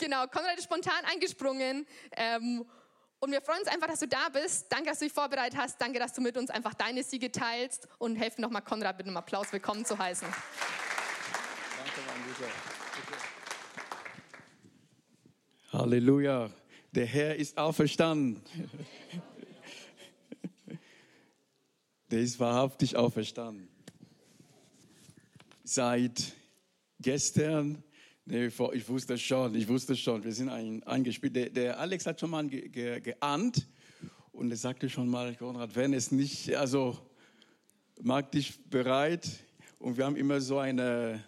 genau, 0.00 0.26
Konrad 0.26 0.58
ist 0.58 0.64
spontan 0.64 1.04
eingesprungen. 1.04 1.86
Ähm, 2.16 2.64
und 3.20 3.30
wir 3.30 3.42
freuen 3.42 3.60
uns 3.60 3.68
einfach, 3.68 3.86
dass 3.86 4.00
du 4.00 4.08
da 4.08 4.30
bist. 4.30 4.66
Danke, 4.72 4.86
dass 4.86 4.98
du 4.98 5.04
dich 5.04 5.12
vorbereitet 5.12 5.58
hast. 5.58 5.80
Danke, 5.80 5.98
dass 5.98 6.14
du 6.14 6.22
mit 6.22 6.36
uns 6.36 6.50
einfach 6.50 6.74
deine 6.74 7.04
Siege 7.04 7.30
teilst. 7.30 7.86
Und 7.98 8.16
helfen 8.16 8.40
nochmal 8.40 8.62
Konrad 8.62 8.96
mit 8.96 9.06
einem 9.06 9.18
Applaus 9.18 9.52
willkommen 9.52 9.84
zu 9.84 9.96
heißen. 9.98 10.26
Danke, 10.26 12.00
mein 12.06 12.24
Guter. 12.26 12.50
Halleluja. 15.72 16.50
Der 16.92 17.06
Herr 17.06 17.36
ist 17.36 17.56
auferstanden. 17.58 18.42
Der 22.10 22.20
ist 22.20 22.40
wahrhaftig 22.40 22.96
auferstanden. 22.96 23.68
Seit 25.62 26.32
gestern, 26.98 27.84
nee, 28.24 28.46
ich 28.46 28.88
wusste 28.88 29.18
schon, 29.18 29.54
ich 29.54 29.68
wusste 29.68 29.96
schon, 29.96 30.22
wir 30.24 30.32
sind 30.32 30.48
ein, 30.48 30.82
eingespielt. 30.84 31.36
Der, 31.36 31.50
der 31.50 31.78
Alex 31.78 32.06
hat 32.06 32.20
schon 32.20 32.30
mal 32.30 32.46
ge, 32.46 32.68
ge, 32.68 33.00
geahnt 33.00 33.66
und 34.32 34.50
er 34.50 34.56
sagte 34.56 34.88
schon 34.88 35.08
mal, 35.08 35.34
Konrad, 35.36 35.74
wenn 35.76 35.92
es 35.92 36.10
nicht, 36.10 36.54
also 36.56 36.98
mag 38.02 38.30
dich 38.32 38.58
bereit. 38.64 39.28
Und 39.78 39.96
wir 39.96 40.04
haben 40.04 40.16
immer 40.16 40.40
so 40.40 40.58
eine, 40.58 41.24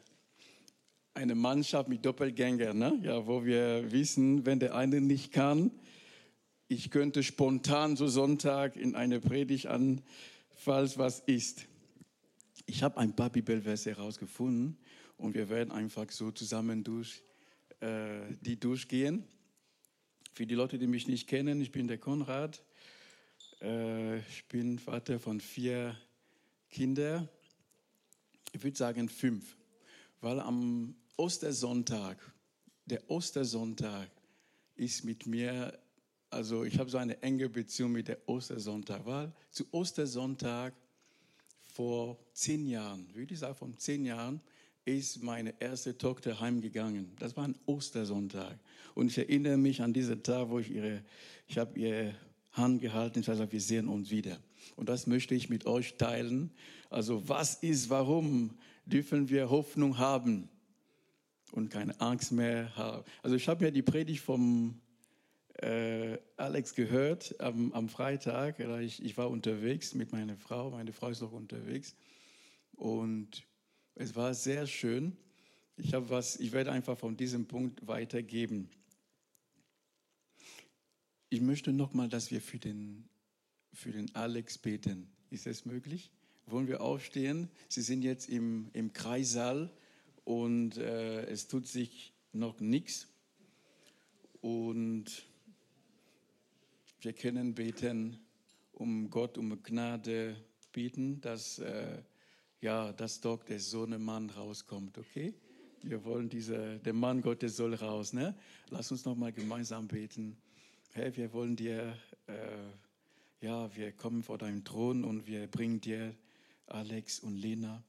eine 1.14 1.34
Mannschaft 1.34 1.88
mit 1.88 2.04
Doppelgänger, 2.04 2.74
ne? 2.74 3.00
ja, 3.02 3.26
wo 3.26 3.44
wir 3.44 3.90
wissen, 3.90 4.44
wenn 4.46 4.60
der 4.60 4.74
eine 4.74 5.00
nicht 5.00 5.32
kann, 5.32 5.70
ich 6.68 6.90
könnte 6.90 7.22
spontan 7.22 7.96
so 7.96 8.06
Sonntag 8.06 8.76
in 8.76 8.94
eine 8.94 9.20
Predigt 9.20 9.66
an, 9.66 10.00
falls 10.56 10.96
was 10.96 11.20
ist. 11.20 11.66
Ich 12.64 12.82
habe 12.82 12.96
ein 12.96 13.14
paar 13.14 13.28
Bibelverse 13.28 13.90
herausgefunden 13.90 14.78
und 15.22 15.34
wir 15.34 15.48
werden 15.48 15.70
einfach 15.70 16.10
so 16.10 16.30
zusammen 16.32 16.82
durch 16.82 17.22
äh, 17.80 18.20
die 18.40 18.58
durchgehen. 18.58 19.24
Für 20.34 20.46
die 20.46 20.54
Leute, 20.54 20.78
die 20.78 20.86
mich 20.86 21.06
nicht 21.06 21.28
kennen, 21.28 21.60
ich 21.60 21.70
bin 21.70 21.86
der 21.86 21.98
Konrad. 21.98 22.62
Äh, 23.60 24.18
ich 24.18 24.44
bin 24.48 24.78
Vater 24.78 25.20
von 25.20 25.40
vier 25.40 25.96
Kindern. 26.70 27.28
Ich 28.52 28.62
würde 28.64 28.76
sagen 28.76 29.08
fünf, 29.08 29.56
weil 30.20 30.40
am 30.40 30.96
Ostersonntag, 31.16 32.18
der 32.86 33.08
Ostersonntag 33.08 34.10
ist 34.74 35.04
mit 35.04 35.26
mir 35.26 35.78
also 36.30 36.64
ich 36.64 36.78
habe 36.78 36.88
so 36.88 36.96
eine 36.96 37.22
enge 37.22 37.50
Beziehung 37.50 37.92
mit 37.92 38.08
der 38.08 38.26
Ostersonntag, 38.26 39.04
weil 39.04 39.30
zu 39.50 39.66
Ostersonntag 39.70 40.72
vor 41.60 42.18
zehn 42.32 42.66
Jahren, 42.66 43.06
würde 43.14 43.34
ich 43.34 43.40
sagen, 43.40 43.54
vor 43.54 43.70
zehn 43.76 44.06
Jahren, 44.06 44.40
ist 44.84 45.22
meine 45.22 45.54
erste 45.60 45.96
Tochter 45.96 46.40
heimgegangen. 46.40 47.12
Das 47.18 47.36
war 47.36 47.44
ein 47.44 47.56
Ostersonntag. 47.66 48.58
Und 48.94 49.08
ich 49.08 49.18
erinnere 49.18 49.56
mich 49.56 49.80
an 49.82 49.92
diesen 49.92 50.22
Tag, 50.22 50.48
wo 50.50 50.58
ich 50.58 50.70
ihre, 50.70 51.02
ich 51.46 51.58
habe 51.58 51.78
ihre 51.78 52.14
Hand 52.52 52.80
gehalten, 52.80 53.20
ich 53.20 53.28
habe 53.28 53.36
gesagt, 53.36 53.52
wir 53.52 53.60
sehen 53.60 53.88
uns 53.88 54.10
wieder. 54.10 54.38
Und 54.76 54.88
das 54.88 55.06
möchte 55.06 55.34
ich 55.34 55.48
mit 55.48 55.66
euch 55.66 55.96
teilen. 55.96 56.50
Also 56.90 57.28
was 57.28 57.54
ist, 57.54 57.90
warum 57.90 58.50
dürfen 58.84 59.28
wir 59.28 59.50
Hoffnung 59.50 59.98
haben 59.98 60.48
und 61.52 61.70
keine 61.70 61.98
Angst 62.00 62.32
mehr 62.32 62.74
haben? 62.76 63.04
Also 63.22 63.36
ich 63.36 63.48
habe 63.48 63.64
ja 63.64 63.70
die 63.70 63.82
Predigt 63.82 64.22
vom 64.22 64.80
äh, 65.54 66.18
Alex 66.36 66.74
gehört 66.74 67.40
am, 67.40 67.72
am 67.72 67.88
Freitag. 67.88 68.58
Ich, 68.80 69.02
ich 69.02 69.16
war 69.16 69.30
unterwegs 69.30 69.94
mit 69.94 70.12
meiner 70.12 70.36
Frau, 70.36 70.70
meine 70.70 70.92
Frau 70.92 71.08
ist 71.08 71.22
noch 71.22 71.32
unterwegs. 71.32 71.94
Und 72.74 73.44
es 73.94 74.14
war 74.16 74.34
sehr 74.34 74.66
schön. 74.66 75.16
Ich 75.76 75.94
habe 75.94 76.10
was, 76.10 76.36
ich 76.36 76.52
werde 76.52 76.72
einfach 76.72 76.98
von 76.98 77.16
diesem 77.16 77.46
Punkt 77.46 77.86
weitergeben. 77.86 78.68
Ich 81.28 81.40
möchte 81.40 81.72
nochmal, 81.72 82.08
dass 82.08 82.30
wir 82.30 82.40
für 82.40 82.58
den, 82.58 83.08
für 83.72 83.90
den 83.92 84.14
Alex 84.14 84.58
beten. 84.58 85.10
Ist 85.30 85.46
das 85.46 85.64
möglich? 85.64 86.10
Wollen 86.46 86.68
wir 86.68 86.82
aufstehen? 86.82 87.48
Sie 87.68 87.80
sind 87.80 88.02
jetzt 88.02 88.28
im, 88.28 88.68
im 88.74 88.92
Kreissaal 88.92 89.70
und 90.24 90.76
äh, 90.76 91.24
es 91.26 91.48
tut 91.48 91.66
sich 91.66 92.12
noch 92.32 92.60
nichts. 92.60 93.08
Und 94.40 95.24
wir 97.00 97.12
können 97.12 97.54
beten, 97.54 98.18
um 98.72 99.08
Gott 99.10 99.38
um 99.38 99.62
Gnade 99.62 100.36
beten, 100.72 101.20
dass, 101.20 101.58
äh, 101.58 102.02
ja, 102.62 102.92
dass 102.92 103.20
doch 103.20 103.42
der 103.42 103.60
Sohnemann 103.60 104.30
rauskommt, 104.30 104.96
okay? 104.96 105.34
Wir 105.82 106.04
wollen 106.04 106.28
diese, 106.28 106.78
der 106.78 106.92
Mann 106.92 107.20
Gottes 107.20 107.56
soll 107.56 107.74
raus, 107.74 108.12
ne? 108.12 108.36
Lass 108.70 108.92
uns 108.92 109.04
noch 109.04 109.16
mal 109.16 109.32
gemeinsam 109.32 109.88
beten. 109.88 110.36
Herr, 110.92 111.14
wir 111.16 111.32
wollen 111.32 111.56
dir, 111.56 111.96
äh, 112.28 113.44
ja, 113.44 113.74
wir 113.76 113.90
kommen 113.90 114.22
vor 114.22 114.38
deinem 114.38 114.62
Thron 114.62 115.02
und 115.02 115.26
wir 115.26 115.48
bringen 115.48 115.80
dir 115.80 116.14
Alex 116.66 117.18
und 117.18 117.36
Lena. 117.36 117.82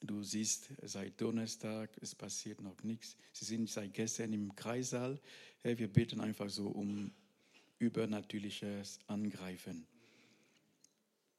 Du 0.00 0.22
siehst, 0.22 0.68
seit 0.82 1.20
Donnerstag, 1.20 1.90
es 2.00 2.14
passiert 2.14 2.60
noch 2.60 2.80
nichts. 2.84 3.16
Sie 3.32 3.44
sind 3.44 3.68
seit 3.68 3.92
gestern 3.92 4.32
im 4.32 4.54
Kreissaal. 4.54 5.18
Herr, 5.62 5.76
wir 5.76 5.92
beten 5.92 6.20
einfach 6.20 6.48
so 6.48 6.68
um 6.68 7.10
übernatürliches 7.80 9.00
Angreifen. 9.08 9.84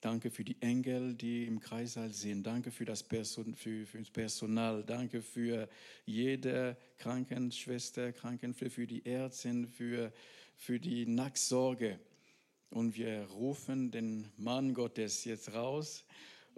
Danke 0.02 0.32
für 0.32 0.46
die 0.46 0.56
Engel, 0.62 1.14
die 1.14 1.46
im 1.46 1.60
Kreissaal 1.60 2.14
sind. 2.14 2.44
Danke 2.44 2.72
für 2.72 2.86
das, 2.86 3.04
Person, 3.04 3.54
für, 3.56 3.86
für 3.86 3.98
das 3.98 4.10
Personal. 4.10 4.84
Danke 4.84 5.22
für 5.22 5.68
jede 6.06 6.78
Krankenschwester, 6.98 8.14
Krankenpflege, 8.14 8.72
für 8.72 8.88
die 8.88 9.04
Ärzte, 9.06 9.68
für, 9.68 10.14
für 10.56 10.80
die 10.80 11.06
Nachsorge. 11.06 12.00
Und 12.70 12.96
wir 12.96 13.24
rufen 13.32 13.92
den 13.92 14.32
Mann 14.38 14.74
Gottes 14.74 15.26
jetzt 15.26 15.54
raus 15.54 16.06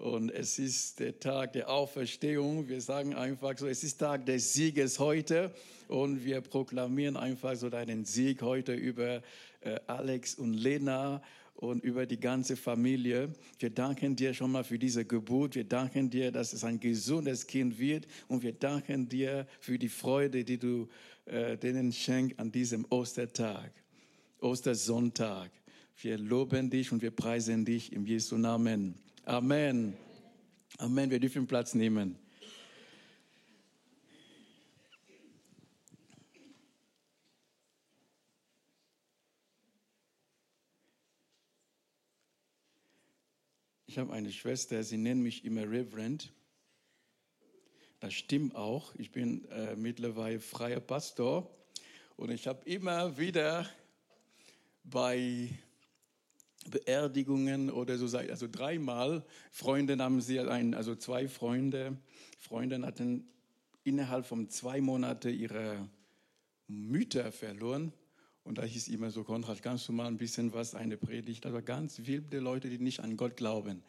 und 0.02 0.32
es 0.32 0.58
ist 0.58 1.00
der 1.00 1.20
Tag 1.20 1.54
der 1.54 1.70
Auferstehung. 1.70 2.68
Wir 2.68 2.82
sagen 2.82 3.14
einfach 3.14 3.56
so, 3.58 3.68
es 3.68 3.84
ist 3.84 4.00
Tag 4.00 4.26
des 4.26 4.54
Sieges 4.54 4.98
heute. 4.98 5.54
Und 5.88 6.26
wir 6.26 6.42
proklamieren 6.42 7.18
einfach 7.18 7.56
so 7.56 7.70
deinen 7.70 8.06
Sieg 8.06 8.42
heute 8.42 8.74
über 8.74 9.22
äh, 9.62 9.80
Alex 9.86 10.36
und 10.36 10.54
Lena 10.54 11.22
und 11.62 11.84
über 11.84 12.08
die 12.08 12.20
ganze 12.20 12.58
Familie. 12.58 13.32
Wir 13.60 13.70
danken 13.70 14.16
dir 14.16 14.34
schon 14.34 14.52
mal 14.52 14.64
für 14.64 14.80
diese 14.80 15.06
Geburt. 15.06 15.54
Wir 15.54 15.64
danken 15.64 16.10
dir, 16.10 16.32
dass 16.32 16.54
es 16.54 16.64
ein 16.64 16.80
gesundes 16.80 17.46
Kind 17.46 17.78
wird. 17.78 18.08
Und 18.28 18.42
wir 18.42 18.52
danken 18.52 19.08
dir 19.08 19.48
für 19.60 19.78
die 19.78 19.88
Freude, 19.88 20.44
die 20.44 20.58
du 20.58 20.90
äh, 21.26 21.58
denen 21.58 21.94
schenkst 21.94 22.40
an 22.40 22.52
diesem 22.52 22.86
Ostertag, 22.90 23.72
Ostersonntag. 24.40 25.52
Wir 26.02 26.18
loben 26.18 26.72
dich 26.72 26.92
und 26.92 27.04
wir 27.04 27.12
preisen 27.12 27.64
dich 27.64 27.94
im 27.94 28.08
Jesu 28.08 28.38
Namen. 28.38 28.96
Amen. 29.24 29.94
Amen. 30.80 31.12
Wir 31.12 31.20
dürfen 31.20 31.46
Platz 31.46 31.76
nehmen. 31.76 32.16
Ich 43.92 43.98
habe 43.98 44.14
eine 44.14 44.32
Schwester, 44.32 44.82
sie 44.86 44.96
nennt 44.96 45.22
mich 45.22 45.44
immer 45.44 45.70
Reverend. 45.70 46.32
Das 48.00 48.14
stimmt 48.14 48.56
auch. 48.56 48.96
Ich 48.96 49.12
bin 49.12 49.44
äh, 49.50 49.76
mittlerweile 49.76 50.40
freier 50.40 50.80
Pastor 50.80 51.54
und 52.16 52.32
ich 52.32 52.48
habe 52.48 52.64
immer 52.64 53.18
wieder 53.18 53.70
bei 54.86 55.50
Beerdigungen 56.70 57.70
oder 57.70 57.98
so, 57.98 58.18
also 58.18 58.48
dreimal. 58.50 59.26
Freunde 59.52 59.98
haben 59.98 60.22
sie, 60.22 60.40
ein, 60.40 60.74
also 60.74 60.96
zwei 60.96 61.28
Freunde, 61.28 61.98
Freunde 62.40 62.82
hatten 62.84 63.28
innerhalb 63.84 64.26
von 64.26 64.48
zwei 64.50 64.80
Monaten 64.80 65.38
ihre 65.38 65.90
Mütter 66.68 67.34
verloren. 67.34 67.92
Und 68.44 68.58
da 68.58 68.64
hieß 68.64 68.88
immer 68.88 69.12
so, 69.12 69.24
Konrad, 69.24 69.62
kannst 69.62 69.88
du 69.88 69.94
mal 69.94 70.08
ein 70.08 70.18
bisschen 70.18 70.54
was, 70.54 70.74
eine 70.74 70.98
Predigt? 70.98 71.46
War 71.52 71.62
ganz 71.62 72.02
wilde 72.06 72.40
Leute, 72.40 72.70
die 72.70 72.80
nicht 72.80 73.00
an 73.00 73.16
Gott 73.16 73.38
glauben. 73.38 73.84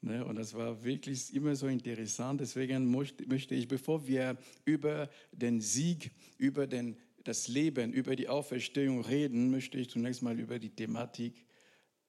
Ne? 0.00 0.24
Und 0.24 0.36
das 0.36 0.54
war 0.54 0.84
wirklich 0.84 1.34
immer 1.34 1.56
so 1.56 1.66
interessant. 1.66 2.40
Deswegen 2.40 2.90
möchte 2.90 3.54
ich, 3.54 3.66
bevor 3.66 4.06
wir 4.06 4.36
über 4.64 5.10
den 5.32 5.60
Sieg, 5.60 6.12
über 6.38 6.66
den, 6.66 6.96
das 7.24 7.48
Leben, 7.48 7.92
über 7.92 8.14
die 8.14 8.28
Auferstehung 8.28 9.00
reden, 9.00 9.50
möchte 9.50 9.78
ich 9.78 9.90
zunächst 9.90 10.22
mal 10.22 10.38
über 10.38 10.58
die 10.58 10.70
Thematik 10.70 11.44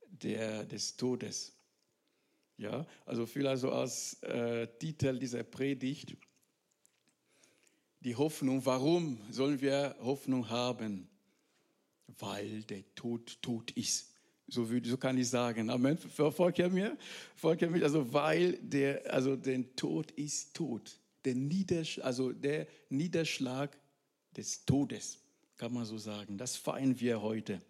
der, 0.09 0.65
des 0.65 0.95
Todes. 0.97 1.53
Ja, 2.57 2.85
also 3.05 3.25
viel 3.25 3.45
also 3.47 3.71
als 3.71 4.21
äh, 4.23 4.67
Titel 4.79 5.19
dieser 5.19 5.43
Predigt 5.43 6.15
die 7.99 8.15
Hoffnung. 8.15 8.65
Warum 8.65 9.19
sollen 9.29 9.61
wir 9.61 9.95
Hoffnung 9.99 10.49
haben? 10.49 11.07
Weil 12.19 12.63
der 12.63 12.83
Tod 12.95 13.41
tot 13.41 13.71
ist. 13.71 14.13
So, 14.47 14.69
würde, 14.69 14.89
so 14.89 14.97
kann 14.97 15.17
ich 15.17 15.29
sagen. 15.29 15.69
Amen. 15.69 15.97
Folgt 15.97 16.59
ihr 16.59 16.69
mir? 16.69 16.97
Folgt 17.35 17.61
ihr 17.61 17.69
mir? 17.69 17.83
Also, 17.83 18.13
weil 18.13 18.53
der, 18.61 19.13
also 19.13 19.35
der 19.35 19.75
Tod 19.75 20.11
ist 20.11 20.53
tot. 20.53 20.99
Der 21.25 21.35
Niederschlag, 21.35 22.05
also 22.05 22.31
der 22.31 22.67
Niederschlag 22.89 23.77
des 24.35 24.63
Todes, 24.63 25.19
kann 25.57 25.73
man 25.73 25.85
so 25.85 25.97
sagen. 25.97 26.37
Das 26.37 26.55
feiern 26.55 26.97
wir 26.99 27.21
heute. 27.21 27.61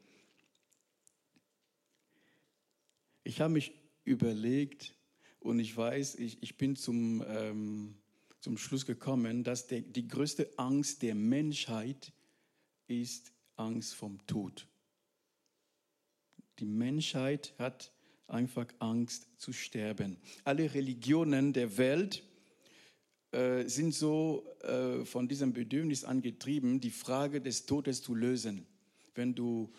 Ich 3.24 3.42
habe 3.42 3.54
mich 3.54 3.74
überlegt 4.06 4.94
und 5.39 5.60
ich 5.60 5.75
weiß, 5.75 6.16
ich, 6.16 6.42
ich 6.42 6.57
bin 6.57 6.75
zum, 6.75 7.24
ähm, 7.28 7.95
zum 8.39 8.57
Schluss 8.57 8.86
gekommen, 8.86 9.44
dass 9.44 9.68
der, 9.68 9.81
die 9.81 10.07
größte 10.07 10.50
Angst 10.57 11.01
der 11.01 11.16
Menschheit 11.16 12.13
ist 12.88 13.31
Angst 13.57 13.95
vom 13.95 14.25
Tod. 14.27 14.68
Die 16.59 16.65
Menschheit 16.65 17.54
hat 17.59 17.92
einfach 18.27 18.68
Angst 18.80 19.27
zu 19.38 19.54
sterben. 19.54 20.18
Alle 20.44 20.74
Religionen 20.74 21.54
der 21.54 21.77
Welt 21.77 22.24
äh, 23.31 23.68
sind 23.68 23.94
so 23.94 24.45
äh, 24.62 25.06
von 25.06 25.27
diesem 25.27 25.54
Bedürfnis 25.54 26.04
angetrieben, 26.04 26.80
die 26.80 26.92
Frage 26.92 27.42
des 27.42 27.65
Todes 27.65 28.01
zu 28.01 28.15
lösen. 28.15 28.65
Wenn 29.15 29.36
du 29.36 29.71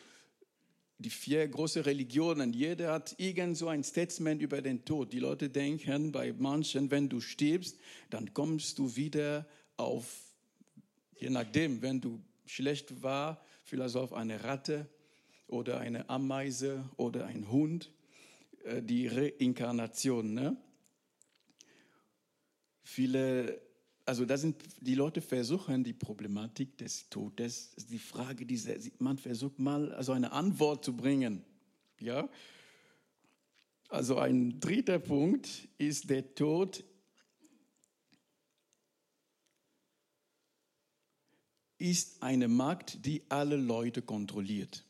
die 0.98 1.10
vier 1.10 1.46
großen 1.46 1.82
Religionen, 1.82 2.52
jeder 2.52 2.92
hat 2.92 3.14
irgend 3.18 3.56
so 3.56 3.68
ein 3.68 3.84
Statement 3.84 4.42
über 4.42 4.60
den 4.60 4.84
Tod. 4.84 5.12
Die 5.12 5.20
Leute 5.20 5.48
denken 5.48 6.10
bei 6.10 6.32
manchen, 6.32 6.90
wenn 6.90 7.08
du 7.08 7.20
stirbst, 7.20 7.78
dann 8.10 8.34
kommst 8.34 8.78
du 8.78 8.96
wieder 8.96 9.46
auf, 9.76 10.34
je 11.18 11.30
nachdem, 11.30 11.82
wenn 11.82 12.00
du 12.00 12.20
schlecht 12.46 13.02
war, 13.02 13.40
vielleicht 13.68 13.96
auf 13.96 14.12
eine 14.12 14.42
Ratte 14.44 14.88
oder 15.46 15.78
eine 15.78 16.08
Ameise 16.08 16.88
oder 16.96 17.26
ein 17.26 17.50
Hund, 17.50 17.92
äh, 18.64 18.82
die 18.82 19.06
Reinkarnation. 19.06 20.32
Ne? 20.34 20.56
Viele, 22.82 23.60
also 24.06 24.24
da 24.24 24.38
sind 24.38 24.62
die 24.80 24.94
Leute 24.94 25.20
versuchen 25.20 25.84
die 25.84 25.92
Problematik 25.92 26.78
des 26.78 27.08
Todes, 27.10 27.74
die 27.90 27.98
Frage, 27.98 28.46
diese, 28.46 28.78
man 28.98 29.18
versucht 29.18 29.58
mal 29.58 29.92
also 29.92 30.12
eine 30.12 30.32
Antwort 30.32 30.84
zu 30.84 30.96
bringen. 30.96 31.44
Ja, 32.00 32.28
also 33.88 34.18
ein 34.18 34.60
dritter 34.60 34.98
Punkt 34.98 35.68
ist 35.78 36.08
der 36.08 36.34
Tod 36.34 36.84
ist 41.78 42.22
eine 42.22 42.48
Macht, 42.48 43.04
die 43.06 43.22
alle 43.28 43.56
Leute 43.56 44.02
kontrolliert. 44.02 44.84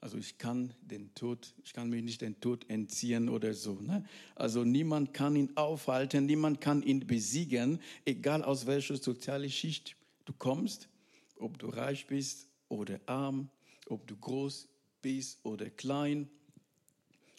Also 0.00 0.16
ich 0.16 0.38
kann 0.38 0.72
den 0.80 1.12
Tod, 1.14 1.54
ich 1.64 1.72
kann 1.72 1.90
mich 1.90 2.04
nicht 2.04 2.20
den 2.20 2.40
Tod 2.40 2.68
entziehen 2.70 3.28
oder 3.28 3.52
so. 3.52 3.74
Ne? 3.80 4.04
Also 4.36 4.62
niemand 4.62 5.12
kann 5.12 5.34
ihn 5.34 5.50
aufhalten, 5.56 6.26
niemand 6.26 6.60
kann 6.60 6.82
ihn 6.82 7.06
besiegen, 7.06 7.80
egal 8.04 8.44
aus 8.44 8.66
welcher 8.66 8.96
sozialen 8.96 9.50
Schicht 9.50 9.96
du 10.24 10.32
kommst, 10.32 10.88
ob 11.36 11.58
du 11.58 11.68
reich 11.68 12.06
bist 12.06 12.46
oder 12.68 13.00
arm, 13.06 13.48
ob 13.88 14.06
du 14.06 14.16
groß 14.16 14.68
bist 15.02 15.44
oder 15.44 15.68
klein. 15.68 16.28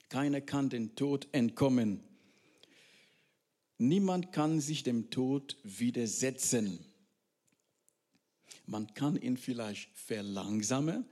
Keiner 0.10 0.42
kann 0.42 0.70
den 0.70 0.96
Tod 0.96 1.28
entkommen. 1.32 2.02
Niemand 3.78 4.34
kann 4.34 4.60
sich 4.60 4.84
dem 4.84 5.10
Tod 5.10 5.56
widersetzen. 5.64 6.80
Man 8.66 8.94
kann 8.94 9.16
ihn 9.16 9.38
vielleicht 9.38 9.90
verlangsamen, 9.98 11.06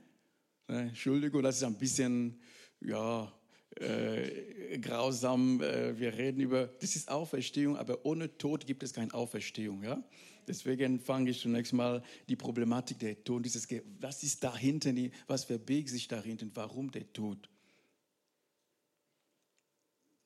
Ne? 0.68 0.80
Entschuldigung, 0.80 1.42
das 1.42 1.56
ist 1.56 1.64
ein 1.64 1.78
bisschen, 1.78 2.38
ja, 2.80 3.32
äh, 3.76 4.78
grausam. 4.78 5.60
Äh, 5.62 5.98
wir 5.98 6.16
reden 6.16 6.40
über, 6.40 6.66
das 6.66 6.94
ist 6.94 7.10
Auferstehung, 7.10 7.76
aber 7.76 8.04
ohne 8.04 8.36
Tod 8.38 8.66
gibt 8.66 8.82
es 8.82 8.92
keine 8.92 9.12
Auferstehung. 9.14 9.82
Ja? 9.82 10.02
Deswegen 10.46 11.00
fange 11.00 11.30
ich 11.30 11.40
zunächst 11.40 11.72
mal 11.72 12.02
die 12.28 12.36
Problematik 12.36 12.98
der 12.98 13.22
Tod, 13.24 13.44
dieses, 13.44 13.66
was 14.00 14.22
ist 14.22 14.44
dahinter, 14.44 14.92
was 15.26 15.44
verbirgt 15.44 15.88
sich 15.88 16.06
dahinter, 16.06 16.46
warum 16.54 16.90
der 16.90 17.12
Tod? 17.12 17.48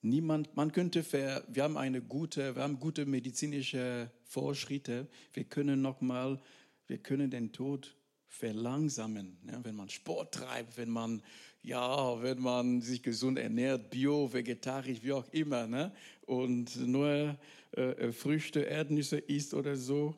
Niemand, 0.05 0.53
man 0.57 0.73
könnte, 0.73 1.01
ver, 1.01 1.45
wir 1.47 1.63
haben 1.63 1.77
eine 1.77 2.01
gute, 2.01 2.57
wir 2.57 2.63
haben 2.63 2.77
gute 2.77 3.05
medizinische 3.05 4.11
Fortschritte. 4.25 5.07
Wir 5.31 5.45
können 5.45 5.81
noch 5.81 6.01
mal, 6.01 6.41
wir 6.87 6.97
können 6.97 7.31
den 7.31 7.51
Tod 7.51 7.95
verlangsamen. 8.27 9.37
Ja, 9.47 9.63
wenn 9.63 9.75
man 9.75 9.89
Sport 9.89 10.33
treibt, 10.33 10.77
wenn 10.77 10.89
man, 10.89 11.21
ja, 11.61 12.21
wenn 12.21 12.41
man 12.41 12.81
sich 12.81 13.03
gesund 13.03 13.37
ernährt, 13.37 13.91
bio, 13.91 14.33
vegetarisch, 14.33 15.03
wie 15.03 15.13
auch 15.13 15.27
immer, 15.31 15.67
ne? 15.67 15.93
und 16.25 16.75
nur 16.87 17.37
äh, 17.71 18.11
Früchte, 18.11 18.61
Erdnüsse 18.61 19.17
isst 19.17 19.53
oder 19.53 19.75
so. 19.75 20.15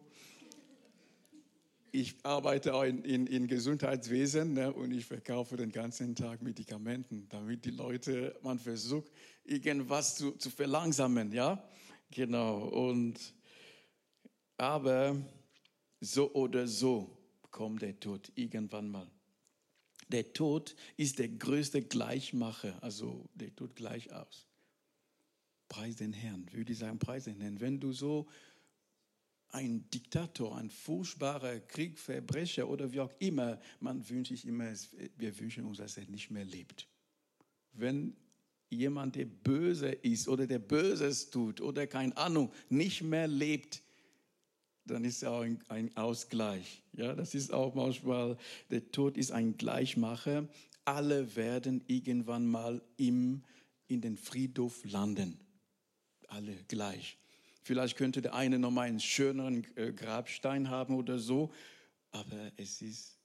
Ich 1.91 2.15
arbeite 2.23 2.73
auch 2.73 2.83
in, 2.83 3.03
in, 3.03 3.27
in 3.27 3.47
Gesundheitswesen 3.47 4.53
ne? 4.53 4.71
und 4.71 4.91
ich 4.91 5.05
verkaufe 5.05 5.57
den 5.57 5.71
ganzen 5.71 6.15
Tag 6.15 6.41
Medikamenten, 6.41 7.27
damit 7.29 7.65
die 7.65 7.71
Leute, 7.71 8.35
man 8.43 8.59
versucht, 8.59 9.11
irgendwas 9.43 10.15
zu, 10.15 10.31
zu 10.31 10.49
verlangsamen, 10.49 11.31
ja, 11.31 11.63
genau. 12.11 12.59
Und 12.67 13.33
aber 14.57 15.17
so 15.99 16.33
oder 16.33 16.67
so 16.67 17.17
kommt 17.51 17.81
der 17.81 17.99
Tod 17.99 18.31
irgendwann 18.35 18.89
mal. 18.89 19.09
Der 20.09 20.33
Tod 20.33 20.75
ist 20.97 21.19
der 21.19 21.29
größte 21.29 21.81
Gleichmacher, 21.81 22.81
also 22.83 23.27
der 23.33 23.55
tut 23.55 23.75
gleich 23.75 24.11
aus. 24.13 24.45
Preis 25.67 25.95
den 25.95 26.13
Herrn, 26.13 26.45
würde 26.51 26.73
ich 26.73 26.79
sagen, 26.79 26.99
preis 26.99 27.23
den 27.23 27.41
Herrn. 27.41 27.59
Wenn 27.59 27.79
du 27.79 27.91
so 27.91 28.27
ein 29.49 29.89
Diktator, 29.89 30.57
ein 30.57 30.69
furchtbarer 30.69 31.59
Kriegverbrecher 31.61 32.67
oder 32.67 32.91
wie 32.91 32.99
auch 32.99 33.13
immer, 33.19 33.59
man 33.79 34.07
wünscht 34.07 34.31
sich 34.31 34.45
immer, 34.45 34.71
wir 35.17 35.39
wünschen 35.39 35.65
uns, 35.65 35.77
dass 35.77 35.97
er 35.97 36.05
nicht 36.07 36.29
mehr 36.29 36.45
lebt. 36.45 36.87
Wenn 37.71 38.15
jemand, 38.69 39.15
der 39.15 39.25
böse 39.25 39.89
ist 39.89 40.27
oder 40.27 40.45
der 40.45 40.59
Böses 40.59 41.29
tut 41.29 41.61
oder 41.61 41.87
keine 41.87 42.15
Ahnung, 42.17 42.51
nicht 42.69 43.01
mehr 43.01 43.27
lebt, 43.27 43.81
dann 44.85 45.03
ist 45.03 45.17
es 45.17 45.23
auch 45.23 45.41
ein, 45.41 45.61
ein, 45.67 45.95
Ausgleich. 45.97 46.81
Ja, 46.93 47.13
das 47.13 47.35
ist 47.35 47.53
auch 47.53 47.73
manchmal, 47.73 48.37
der 48.69 48.91
Tod 48.91 49.17
ist 49.17 49.31
ein 49.31 49.57
Gleichmacher. 49.57 50.47
Alle 50.85 51.35
werden 51.35 51.83
irgendwann 51.87 52.45
mal 52.45 52.81
im, 52.97 53.43
in 53.87 54.01
den 54.01 54.17
Friedhof 54.17 54.85
landen. 54.85 55.39
Alle 56.27 56.55
gleich. 56.67 57.17
Vielleicht 57.63 57.97
könnte 57.97 58.21
der 58.21 58.35
eine 58.35 58.59
noch 58.59 58.71
mal 58.71 58.83
einen 58.83 58.99
schöneren 58.99 59.65
äh, 59.75 59.91
Grabstein 59.91 60.69
haben 60.69 60.95
oder 60.95 61.17
so, 61.17 61.51
aber 62.11 62.51
es 62.57 62.81
ist 62.81 63.17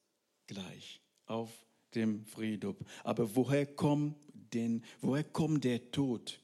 gleich 0.46 1.00
auf 1.26 1.50
dem 1.94 2.24
Friedhof. 2.24 2.76
Aber 3.04 3.36
woher 3.36 3.66
kommt 3.66 4.16
denn, 4.32 4.82
woher 5.02 5.24
kommt 5.24 5.64
der 5.64 5.90
Tod? 5.90 6.40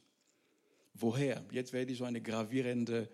Woher? 0.93 1.43
Jetzt 1.51 1.73
werde 1.73 1.93
ich 1.93 1.99
so 1.99 2.05
eine 2.05 2.21
gravierende 2.21 3.09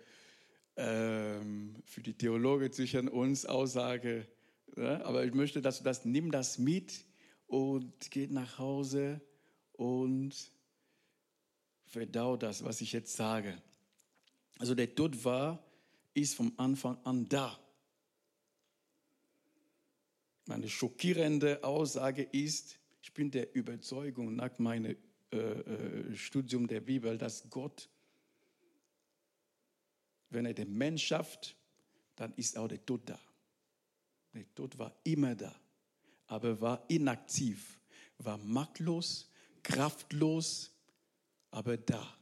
ähm, 0.75 1.75
für 1.85 2.01
die 2.01 2.13
Theologen 2.13 2.71
zwischen 2.71 3.07
uns 3.07 3.45
Aussage. 3.45 4.27
Ja, 4.75 5.03
aber 5.05 5.25
ich 5.25 5.33
möchte, 5.33 5.61
dass 5.61 5.79
du 5.79 5.83
das, 5.83 6.05
nimm 6.05 6.31
das 6.31 6.57
mit 6.57 7.05
und 7.47 8.11
geht 8.11 8.31
nach 8.31 8.57
Hause 8.57 9.21
und 9.73 10.33
verdau 11.85 12.37
das, 12.37 12.63
was 12.63 12.81
ich 12.81 12.91
jetzt 12.91 13.15
sage. 13.15 13.61
Also 14.57 14.73
der 14.73 14.95
Tod 14.95 15.23
war, 15.23 15.63
ist 16.13 16.35
vom 16.35 16.53
Anfang 16.57 16.97
an 17.03 17.27
da. 17.29 17.59
Meine 20.45 20.67
schockierende 20.69 21.63
Aussage 21.63 22.23
ist, 22.23 22.79
ich 23.01 23.13
bin 23.13 23.31
der 23.31 23.55
Überzeugung 23.55 24.35
nach 24.35 24.57
meinem 24.59 24.95
äh, 25.31 25.37
äh, 25.37 26.15
Studium 26.15 26.67
der 26.67 26.81
Bibel, 26.81 27.17
dass 27.17 27.49
Gott 27.49 27.89
wenn 30.33 30.45
er 30.45 30.53
den 30.53 30.73
Mensch 30.73 31.05
schafft, 31.05 31.55
dann 32.15 32.33
ist 32.33 32.57
auch 32.57 32.67
der 32.67 32.85
Tod 32.85 33.01
da. 33.09 33.19
Der 34.33 34.53
Tod 34.55 34.77
war 34.77 34.95
immer 35.03 35.35
da, 35.35 35.53
aber 36.27 36.59
war 36.59 36.83
inaktiv, 36.87 37.79
war 38.17 38.37
machtlos, 38.37 39.29
kraftlos, 39.61 40.71
aber 41.51 41.77
da. 41.77 42.17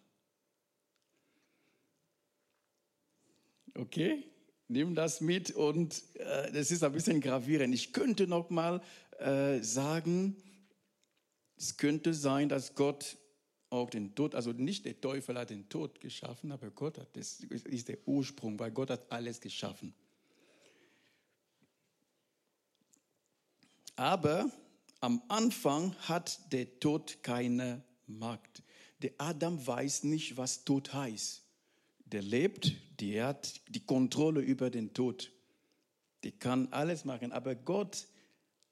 Okay, 3.74 4.24
nimm 4.68 4.96
das 4.96 5.22
mit 5.22 5.52
und 5.52 6.04
äh, 6.16 6.52
das 6.52 6.72
ist 6.72 6.84
ein 6.84 6.92
bisschen 6.92 7.22
gravierend. 7.22 7.74
Ich 7.74 7.94
könnte 7.94 8.28
noch 8.28 8.50
mal 8.50 8.82
äh, 9.20 9.60
sagen, 9.62 10.36
es 11.56 11.78
könnte 11.78 12.14
sein, 12.14 12.50
dass 12.50 12.76
Gott 12.76 13.18
auch 13.72 13.90
den 13.90 14.14
Tod, 14.14 14.36
also 14.36 14.52
nicht 14.52 14.86
der 14.86 15.00
Teufel 15.00 15.38
hat 15.38 15.50
den 15.50 15.70
Tod 15.70 16.00
geschaffen, 16.02 16.52
aber 16.52 16.70
Gott 16.70 16.98
hat, 16.98 17.16
das 17.16 17.40
ist 17.40 17.88
der 17.88 17.98
Ursprung, 18.06 18.60
weil 18.60 18.72
Gott 18.72 18.90
hat 18.90 19.12
alles 19.12 19.40
geschaffen. 19.40 19.94
Aber 23.96 24.52
am 25.00 25.22
Anfang 25.30 25.96
hat 26.00 26.52
der 26.52 26.80
Tod 26.80 27.24
keine 27.24 27.84
Macht. 28.08 28.62
Der 29.02 29.14
Adam 29.18 29.66
weiß 29.66 30.04
nicht, 30.04 30.38
was 30.38 30.64
Tod 30.64 30.94
heißt. 30.94 31.44
Der 32.06 32.22
lebt, 32.22 32.74
der 33.00 33.28
hat 33.28 33.62
die 33.70 33.86
Kontrolle 33.86 34.42
über 34.42 34.70
den 34.70 34.94
Tod. 34.94 35.32
Die 36.24 36.32
kann 36.32 36.68
alles 36.72 37.06
machen, 37.06 37.32
aber 37.32 37.56
Gott 37.56 38.08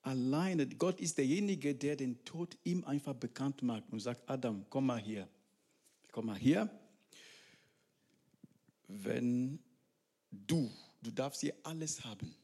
alleine, 0.01 0.67
Gott 0.67 0.99
ist 0.99 1.17
derjenige, 1.17 1.75
der 1.75 1.95
den 1.95 2.23
Tod 2.25 2.57
ihm 2.63 2.83
einfach 2.83 3.13
bekannt 3.13 3.61
macht 3.61 3.83
und 3.91 3.99
sagt, 3.99 4.29
Adam, 4.29 4.65
komm 4.69 4.87
mal 4.87 4.99
hier. 4.99 5.27
Komm 6.11 6.27
mal 6.27 6.37
hier. 6.37 6.69
Wenn 8.87 9.59
du, 10.31 10.71
du 11.01 11.11
darfst 11.11 11.41
hier 11.41 11.55
alles 11.63 12.03
haben. 12.03 12.35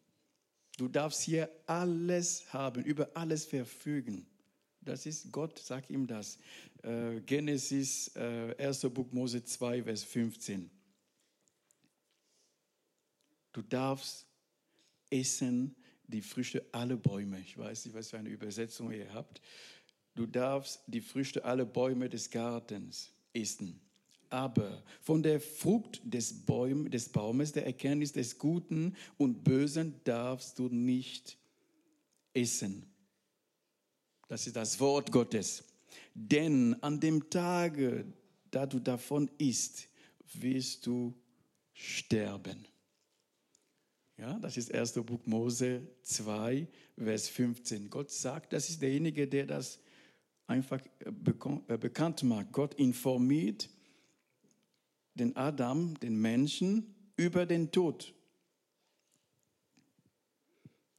Du 0.77 0.87
darfst 0.87 1.21
hier 1.21 1.49
alles 1.65 2.51
haben, 2.53 2.83
über 2.83 3.09
alles 3.15 3.45
verfügen. 3.45 4.27
Das 4.81 5.05
ist 5.05 5.31
Gott, 5.31 5.57
sag 5.57 5.89
ihm 5.89 6.05
das. 6.05 6.37
Äh, 6.83 7.21
Genesis, 7.21 8.15
äh, 8.15 8.55
1. 8.59 8.81
Buch 8.93 9.11
Mose 9.11 9.43
2, 9.43 9.83
Vers 9.83 10.03
15. 10.03 10.69
Du 13.51 13.61
darfst 13.61 14.27
essen 15.09 15.75
die 16.07 16.21
Früchte 16.21 16.65
aller 16.71 16.97
Bäume. 16.97 17.39
Ich 17.39 17.57
weiß 17.57 17.85
nicht, 17.85 17.93
was 17.93 18.09
für 18.09 18.17
eine 18.17 18.29
Übersetzung 18.29 18.91
ihr 18.91 19.13
habt. 19.13 19.41
Du 20.15 20.25
darfst 20.25 20.81
die 20.87 21.01
Früchte 21.01 21.43
aller 21.43 21.65
Bäume 21.65 22.09
des 22.09 22.29
Gartens 22.29 23.11
essen. 23.33 23.79
Aber 24.29 24.83
von 25.01 25.21
der 25.21 25.39
Frucht 25.39 26.01
des, 26.03 26.45
Bäum, 26.45 26.89
des 26.89 27.09
Baumes, 27.09 27.51
der 27.51 27.65
Erkenntnis 27.65 28.11
des 28.11 28.37
Guten 28.37 28.95
und 29.17 29.43
Bösen, 29.43 29.95
darfst 30.03 30.57
du 30.59 30.67
nicht 30.67 31.37
essen. 32.33 32.85
Das 34.27 34.47
ist 34.47 34.55
das 34.55 34.79
Wort 34.79 35.11
Gottes. 35.11 35.63
Denn 36.13 36.75
an 36.81 36.99
dem 36.99 37.29
Tage, 37.29 38.05
da 38.51 38.65
du 38.65 38.79
davon 38.79 39.29
isst, 39.37 39.87
wirst 40.33 40.85
du 40.87 41.13
sterben. 41.73 42.65
Ja, 44.17 44.39
das 44.39 44.55
ist 44.55 44.73
1. 44.73 44.93
Buch 45.05 45.25
Mose 45.25 45.87
2, 46.03 46.67
Vers 46.97 47.27
15. 47.27 47.89
Gott 47.89 48.09
sagt, 48.11 48.53
das 48.53 48.69
ist 48.69 48.81
derjenige, 48.81 49.27
der 49.27 49.45
das 49.45 49.79
einfach 50.47 50.79
äh, 50.99 51.09
äh, 51.67 51.77
bekannt 51.77 52.23
macht. 52.23 52.51
Gott 52.51 52.73
informiert 52.75 53.69
den 55.15 55.35
Adam, 55.35 55.99
den 55.99 56.19
Menschen, 56.19 56.95
über 57.17 57.45
den 57.45 57.71
Tod. 57.71 58.13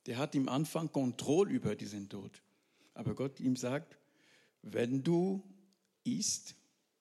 Der 0.06 0.18
hat 0.18 0.34
im 0.34 0.48
Anfang 0.48 0.90
Kontrolle 0.90 1.50
über 1.50 1.74
diesen 1.74 2.08
Tod. 2.08 2.42
Aber 2.94 3.14
Gott 3.14 3.40
ihm 3.40 3.56
sagt, 3.56 3.98
wenn 4.62 5.02
du 5.02 5.42
isst, 6.04 6.54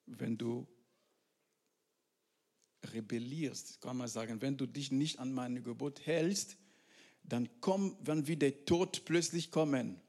wenn 0.06 0.36
du 0.36 0.66
rebellierst, 2.92 3.80
kann 3.80 3.96
man 3.96 4.08
sagen, 4.08 4.40
wenn 4.42 4.56
du 4.56 4.66
dich 4.66 4.90
nicht 4.92 5.18
an 5.18 5.32
meine 5.32 5.62
Gebot 5.62 6.06
hältst, 6.06 6.56
dann 7.22 7.48
komm, 7.60 7.96
dann 8.02 8.26
wird 8.26 8.42
der 8.42 8.64
Tod 8.64 9.04
plötzlich 9.04 9.50
kommen. 9.50 10.00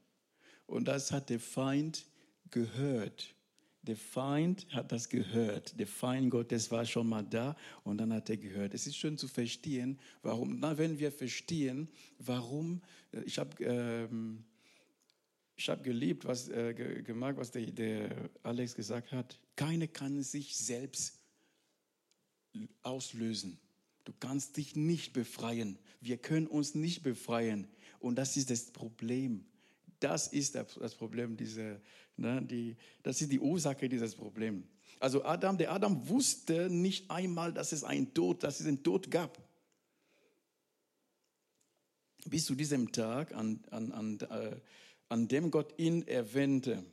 Und 0.66 0.88
das 0.88 1.12
hat 1.12 1.30
der 1.30 1.40
Feind 1.40 2.06
gehört. 2.52 3.34
Der 3.84 3.96
Feind 3.96 4.68
hat 4.72 4.92
das 4.92 5.08
gehört. 5.08 5.80
Der 5.80 5.88
Feind 5.88 6.30
Gottes 6.30 6.72
war 6.72 6.86
schon 6.86 7.08
mal 7.08 7.24
da 7.24 7.56
und 7.84 7.98
dann 8.00 8.12
hat 8.12 8.30
er 8.30 8.38
gehört. 8.38 8.74
Es 8.74 8.86
ist 8.86 8.98
schön 8.98 9.18
zu 9.18 9.30
verstehen, 9.30 9.98
warum. 10.22 10.60
Na, 10.60 10.78
wenn 10.78 11.00
wir 11.00 11.12
verstehen, 11.12 11.88
warum, 12.20 12.82
äh, 13.14 13.22
ich 13.22 13.40
habe 13.40 13.64
ähm, 13.64 14.44
ich 15.56 15.72
geliebt, 15.84 16.26
was 16.26 16.50
äh, 16.50 16.74
gemacht, 16.74 17.38
was 17.38 17.52
der, 17.52 17.66
der 17.72 18.30
Alex 18.44 18.76
gesagt 18.76 19.12
hat. 19.12 19.40
Keiner 19.56 19.88
kann 19.88 20.22
sich 20.22 20.56
selbst 20.56 21.17
auslösen. 22.84 23.60
Du 24.06 24.14
kannst 24.20 24.58
dich 24.58 24.76
nicht 24.76 25.14
befreien. 25.14 25.78
Wir 26.00 26.18
können 26.18 26.48
uns 26.48 26.76
nicht 26.76 27.04
befreien. 27.04 27.68
Und 28.00 28.16
das 28.16 28.38
ist 28.38 28.50
das 28.50 28.72
Problem. 28.72 29.46
Das 30.00 30.28
ist 30.28 30.56
das 30.56 30.96
Problem 30.96 31.36
dieser, 31.36 31.82
ne, 32.16 32.42
die, 32.42 32.76
das 33.04 33.22
ist 33.22 33.32
die 33.32 33.40
Ursache 33.40 33.90
dieses 33.90 34.16
Problems. 34.16 34.66
Also 35.00 35.24
Adam, 35.24 35.58
der 35.58 35.72
Adam 35.72 36.08
wusste 36.08 36.70
nicht 36.70 37.10
einmal, 37.12 37.54
dass 37.54 37.72
es 37.72 37.84
einen 37.84 38.14
Tod, 38.14 38.44
dass 38.44 38.60
es 38.60 38.68
einen 38.68 38.84
Tod 38.84 39.12
gab. 39.12 39.38
Bis 42.26 42.46
zu 42.46 42.56
diesem 42.56 42.92
Tag, 42.92 43.34
an, 43.34 43.64
an, 43.70 43.92
an, 43.92 44.20
äh, 44.20 44.56
an 45.10 45.28
dem 45.28 45.52
Gott 45.52 45.74
ihn 45.78 46.08
erwähnte. 46.08 46.84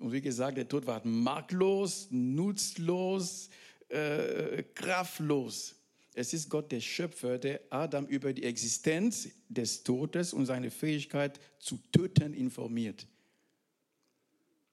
Und 0.00 0.12
wie 0.12 0.22
gesagt, 0.22 0.56
der 0.56 0.66
Tod 0.66 0.86
war 0.86 1.06
machtlos, 1.06 2.08
nutzlos, 2.10 3.50
äh, 3.88 4.62
kraftlos. 4.74 5.76
Es 6.14 6.32
ist 6.32 6.48
Gott, 6.48 6.72
der 6.72 6.80
Schöpfer, 6.80 7.38
der 7.38 7.60
Adam 7.68 8.06
über 8.06 8.32
die 8.32 8.44
Existenz 8.44 9.28
des 9.48 9.82
Todes 9.82 10.32
und 10.32 10.46
seine 10.46 10.70
Fähigkeit 10.70 11.38
zu 11.58 11.78
töten 11.92 12.32
informiert. 12.32 13.06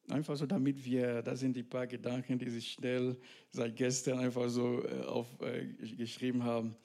Einfach 0.07 0.37
so, 0.37 0.45
damit 0.45 0.85
wir, 0.85 1.21
das 1.21 1.41
sind 1.41 1.57
die 1.57 1.63
paar 1.63 1.87
Gedanken, 1.87 2.39
die 2.39 2.49
sich 2.49 2.71
schnell 2.71 3.17
seit 3.51 3.75
gestern 3.75 4.19
einfach 4.19 4.47
so 4.47 4.81
äh, 4.85 5.01
aufgeschrieben 5.01 6.39
äh, 6.39 6.45
haben. 6.45 6.75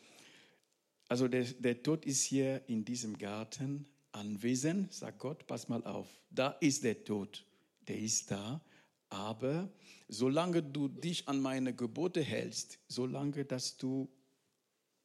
Also 1.06 1.28
der, 1.28 1.44
der 1.44 1.80
Tod 1.80 2.04
ist 2.04 2.24
hier 2.24 2.60
in 2.66 2.84
diesem 2.84 3.16
Garten 3.16 3.86
anwesend, 4.10 4.92
sagt 4.92 5.20
Gott, 5.20 5.46
pass 5.46 5.68
mal 5.68 5.84
auf, 5.84 6.08
da 6.28 6.48
ist 6.60 6.82
der 6.82 7.04
Tod 7.04 7.44
der 7.88 7.98
ist 7.98 8.30
da. 8.30 8.60
Aber 9.08 9.70
solange 10.08 10.62
du 10.62 10.88
dich 10.88 11.28
an 11.28 11.40
meine 11.40 11.74
Gebote 11.74 12.22
hältst, 12.22 12.78
solange 12.88 13.44
dass 13.44 13.76
du 13.76 14.08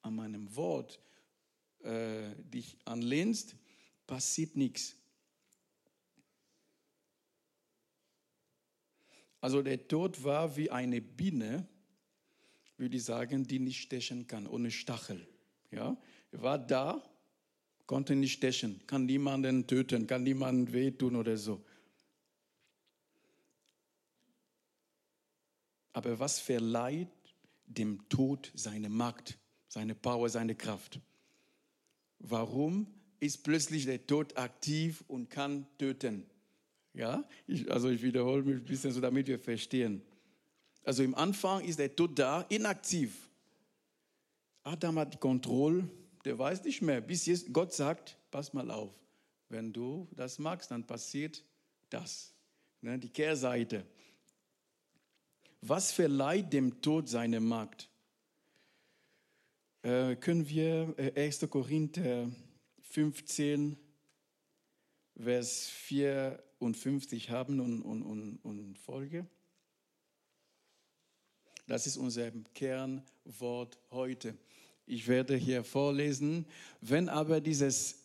an 0.01 0.15
meinem 0.15 0.55
Wort 0.55 0.99
äh, 1.83 2.35
dich 2.37 2.77
anlehnst, 2.85 3.55
passiert 4.05 4.55
nichts. 4.55 4.95
Also 9.41 9.61
der 9.61 9.87
Tod 9.87 10.23
war 10.23 10.55
wie 10.57 10.71
eine 10.71 11.01
Biene, 11.01 11.67
würde 12.77 12.97
ich 12.97 13.03
sagen, 13.03 13.45
die 13.45 13.59
nicht 13.59 13.81
stechen 13.81 14.27
kann, 14.27 14.47
ohne 14.47 14.71
Stachel. 14.71 15.27
Ja? 15.71 15.97
Er 16.31 16.41
war 16.41 16.57
da, 16.57 17.03
konnte 17.85 18.15
nicht 18.15 18.33
stechen, 18.33 18.81
kann 18.87 19.05
niemanden 19.05 19.67
töten, 19.67 20.07
kann 20.07 20.23
niemanden 20.23 20.73
wehtun 20.73 21.15
oder 21.15 21.37
so. 21.37 21.63
Aber 25.97 26.19
was 26.19 26.39
verleiht 26.39 27.07
dem 27.65 28.07
Tod 28.07 28.51
seine 28.53 28.87
Macht, 28.87 29.39
seine 29.67 29.95
Power, 29.95 30.29
seine 30.29 30.53
Kraft? 30.53 30.99
Warum 32.19 32.85
ist 33.19 33.43
plötzlich 33.43 33.85
der 33.85 34.05
Tod 34.05 34.37
aktiv 34.37 35.03
und 35.07 35.31
kann 35.31 35.65
töten? 35.79 36.27
Ja, 36.93 37.27
ich, 37.47 37.71
also 37.71 37.89
ich 37.89 38.03
wiederhole 38.03 38.43
mich 38.43 38.57
ein 38.57 38.65
bisschen 38.65 38.91
so, 38.91 39.01
damit 39.01 39.25
wir 39.25 39.39
verstehen. 39.39 40.03
Also 40.83 41.01
im 41.01 41.15
Anfang 41.15 41.65
ist 41.65 41.79
der 41.79 41.95
Tod 41.95 42.19
da, 42.19 42.41
inaktiv. 42.49 43.31
Adam 44.61 44.99
hat 44.99 45.15
die 45.15 45.17
Kontrolle, 45.17 45.89
der 46.25 46.37
weiß 46.37 46.63
nicht 46.65 46.83
mehr, 46.83 47.01
bis 47.01 47.25
jetzt 47.25 47.51
Gott 47.51 47.73
sagt, 47.73 48.19
pass 48.29 48.53
mal 48.53 48.69
auf, 48.69 48.93
wenn 49.49 49.73
du 49.73 50.07
das 50.11 50.37
magst, 50.37 50.69
dann 50.69 50.85
passiert 50.85 51.43
das. 51.89 52.35
Ne, 52.81 52.99
die 52.99 53.09
Kehrseite. 53.09 53.83
Was 55.61 55.91
verleiht 55.91 56.53
dem 56.53 56.81
Tod 56.81 57.09
seine 57.09 57.39
Macht? 57.39 57.89
Äh, 59.81 60.15
können 60.15 60.47
wir 60.47 60.93
äh, 60.97 61.25
1. 61.25 61.49
Korinther 61.49 62.29
15, 62.81 63.77
Vers 65.15 65.67
54 65.67 67.29
haben 67.31 67.59
und, 67.59 67.81
und, 67.81 68.03
und, 68.03 68.37
und 68.43 68.77
Folge? 68.77 69.25
Das 71.67 71.87
ist 71.87 71.97
unser 71.97 72.31
Kernwort 72.53 73.77
heute. 73.91 74.37
Ich 74.85 75.07
werde 75.07 75.35
hier 75.35 75.63
vorlesen. 75.63 76.45
Wenn 76.81 77.09
aber 77.09 77.41
dieses 77.41 78.03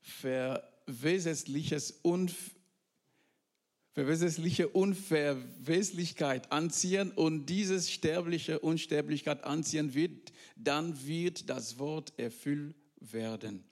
verwesentliches 0.00 1.90
Unfall 2.02 2.55
verwesliche 3.96 4.68
Unverweslichkeit 4.68 6.52
anziehen 6.52 7.12
und 7.12 7.46
dieses 7.46 7.90
sterbliche 7.90 8.58
Unsterblichkeit 8.58 9.42
anziehen 9.42 9.94
wird, 9.94 10.34
dann 10.54 11.06
wird 11.06 11.48
das 11.48 11.78
Wort 11.78 12.12
erfüllt 12.18 12.76
werden. 13.00 13.64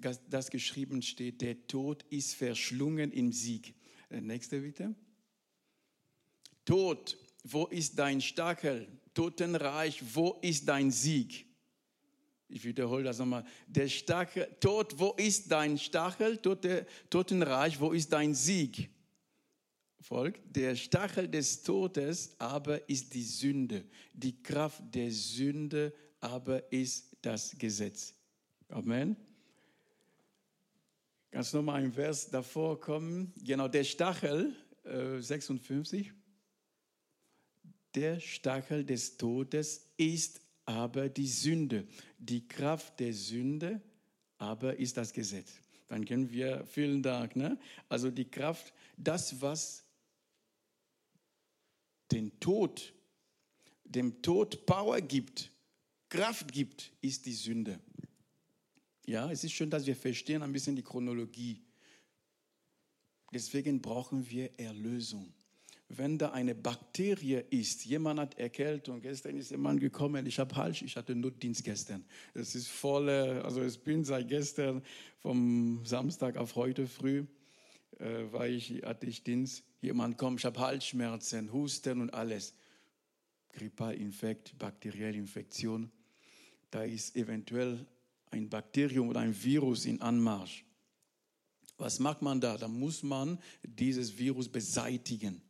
Das, 0.00 0.22
das 0.30 0.48
geschrieben 0.48 1.02
steht, 1.02 1.42
der 1.42 1.66
Tod 1.66 2.02
ist 2.08 2.34
verschlungen 2.34 3.12
im 3.12 3.30
Sieg. 3.30 3.74
Der 4.10 4.22
nächste 4.22 4.58
bitte. 4.58 4.94
Tod, 6.64 7.18
wo 7.44 7.66
ist 7.66 7.98
dein 7.98 8.22
Stachel? 8.22 8.88
Totenreich, 9.12 10.02
wo 10.14 10.38
ist 10.40 10.66
dein 10.66 10.90
Sieg? 10.90 11.44
Ich 12.48 12.64
wiederhole 12.64 13.04
das 13.04 13.18
nochmal. 13.18 13.44
Der 13.66 13.88
Stachel, 13.88 14.48
Tod, 14.60 14.98
wo 14.98 15.12
ist 15.18 15.52
dein 15.52 15.76
Stachel? 15.76 16.38
Tote, 16.38 16.86
Totenreich, 17.10 17.78
wo 17.78 17.92
ist 17.92 18.10
dein 18.14 18.34
Sieg? 18.34 18.88
Folgt, 20.02 20.40
der 20.54 20.76
Stachel 20.76 21.28
des 21.28 21.62
Todes 21.62 22.34
aber 22.38 22.88
ist 22.88 23.14
die 23.14 23.22
Sünde. 23.22 23.84
Die 24.12 24.42
Kraft 24.42 24.82
der 24.94 25.10
Sünde 25.10 25.94
aber 26.20 26.72
ist 26.72 27.16
das 27.22 27.56
Gesetz. 27.58 28.14
Amen. 28.68 29.16
Kannst 31.30 31.52
du 31.52 31.58
noch 31.58 31.64
mal 31.64 31.82
ein 31.82 31.92
Vers 31.92 32.28
davor 32.30 32.78
kommen? 32.78 33.32
Genau, 33.42 33.68
der 33.68 33.84
Stachel, 33.84 34.54
äh, 34.84 35.18
56. 35.18 36.12
Der 37.94 38.20
Stachel 38.20 38.84
des 38.84 39.16
Todes 39.16 39.90
ist 39.96 40.40
aber 40.64 41.08
die 41.08 41.28
Sünde. 41.28 41.86
Die 42.18 42.46
Kraft 42.46 43.00
der 43.00 43.12
Sünde 43.12 43.80
aber 44.38 44.76
ist 44.78 44.96
das 44.96 45.12
Gesetz. 45.12 45.52
Dann 45.88 46.04
kennen 46.04 46.30
wir, 46.30 46.64
vielen 46.66 47.02
Dank. 47.02 47.36
Ne? 47.36 47.58
Also 47.88 48.10
die 48.10 48.30
Kraft, 48.30 48.72
das, 48.96 49.40
was 49.40 49.81
den 52.12 52.38
Tod, 52.40 52.92
dem 53.84 54.22
Tod 54.22 54.66
Power 54.66 55.00
gibt, 55.00 55.50
Kraft 56.08 56.52
gibt, 56.52 56.92
ist 57.00 57.24
die 57.26 57.32
Sünde. 57.32 57.80
Ja, 59.06 59.30
es 59.30 59.42
ist 59.44 59.52
schön, 59.52 59.70
dass 59.70 59.86
wir 59.86 59.96
verstehen 59.96 60.42
ein 60.42 60.52
bisschen 60.52 60.76
die 60.76 60.82
Chronologie. 60.82 61.60
Deswegen 63.32 63.80
brauchen 63.80 64.28
wir 64.28 64.50
Erlösung. 64.58 65.32
Wenn 65.88 66.16
da 66.16 66.30
eine 66.30 66.54
Bakterie 66.54 67.44
ist, 67.50 67.84
jemand 67.84 68.20
hat 68.20 68.38
Erkältung, 68.38 69.00
gestern 69.00 69.36
ist 69.36 69.50
jemand 69.50 69.80
gekommen, 69.80 70.24
ich 70.26 70.38
habe 70.38 70.54
Hals, 70.54 70.80
ich 70.82 70.96
hatte 70.96 71.14
Notdienst 71.14 71.64
gestern. 71.64 72.04
Es 72.34 72.54
ist 72.54 72.68
voll, 72.68 73.08
also 73.10 73.62
ich 73.62 73.78
bin 73.80 74.04
seit 74.04 74.28
gestern 74.28 74.82
vom 75.18 75.84
Samstag 75.84 76.36
auf 76.36 76.56
heute 76.56 76.86
früh, 76.86 77.24
äh, 77.98 78.32
war 78.32 78.46
ich, 78.46 78.82
hatte 78.84 79.06
ich 79.06 79.22
Dienst, 79.22 79.64
jemand 79.82 80.16
kommt, 80.16 80.40
ich 80.40 80.46
habe 80.46 80.58
Halsschmerzen, 80.58 81.52
Husten 81.52 82.00
und 82.00 82.14
alles. 82.14 82.54
Grippalinfekt, 83.52 84.58
bakterielle 84.58 85.18
Infektion. 85.18 85.90
Da 86.70 86.84
ist 86.84 87.14
eventuell 87.16 87.84
ein 88.30 88.48
Bakterium 88.48 89.08
oder 89.08 89.20
ein 89.20 89.42
Virus 89.42 89.84
in 89.84 90.00
Anmarsch. 90.00 90.64
Was 91.76 91.98
macht 91.98 92.22
man 92.22 92.40
da? 92.40 92.56
Da 92.56 92.68
muss 92.68 93.02
man 93.02 93.38
dieses 93.62 94.16
Virus 94.16 94.48
beseitigen, 94.48 95.42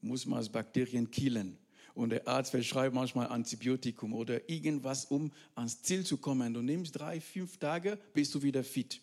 muss 0.00 0.26
man 0.26 0.40
das 0.40 0.48
Bakterien 0.48 1.10
killen. 1.10 1.56
Und 1.94 2.10
der 2.10 2.26
Arzt 2.26 2.52
verschreibt 2.52 2.94
manchmal 2.94 3.28
Antibiotikum 3.28 4.14
oder 4.14 4.48
irgendwas, 4.48 5.04
um 5.04 5.30
ans 5.54 5.82
Ziel 5.82 6.04
zu 6.04 6.16
kommen. 6.16 6.54
Du 6.54 6.62
nimmst 6.62 6.98
drei, 6.98 7.20
fünf 7.20 7.58
Tage, 7.58 7.98
bist 8.14 8.34
du 8.34 8.42
wieder 8.42 8.64
fit. 8.64 9.00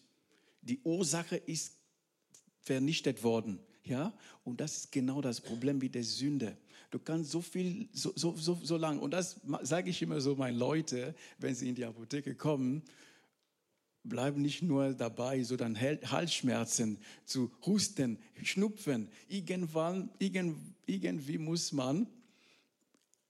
Die 0.61 0.79
Ursache 0.83 1.35
ist 1.37 1.77
vernichtet 2.59 3.23
worden. 3.23 3.59
Ja? 3.87 4.13
Und 4.43 4.61
das 4.61 4.77
ist 4.77 4.91
genau 4.91 5.21
das 5.21 5.41
Problem 5.41 5.77
mit 5.77 5.95
der 5.95 6.03
Sünde. 6.03 6.57
Du 6.89 6.99
kannst 6.99 7.31
so 7.31 7.41
viel, 7.41 7.89
so, 7.91 8.13
so, 8.15 8.35
so, 8.35 8.59
so 8.63 8.77
lang, 8.77 8.99
und 8.99 9.11
das 9.11 9.41
sage 9.63 9.89
ich 9.89 10.01
immer 10.01 10.21
so 10.21 10.35
meinen 10.35 10.57
Leuten, 10.57 11.13
wenn 11.37 11.53
sie 11.53 11.67
in 11.67 11.75
die 11.75 11.83
Apotheke 11.83 12.35
kommen, 12.35 12.81
bleiben 14.03 14.41
nicht 14.41 14.61
nur 14.61 14.93
dabei, 14.93 15.43
sondern 15.43 15.79
Halsschmerzen 15.79 16.97
zu 17.25 17.51
husten, 17.65 18.17
schnupfen. 18.41 19.09
Irgendwann, 19.27 20.09
irgend, 20.19 20.57
irgendwie 20.85 21.37
muss 21.37 21.71
man 21.71 22.07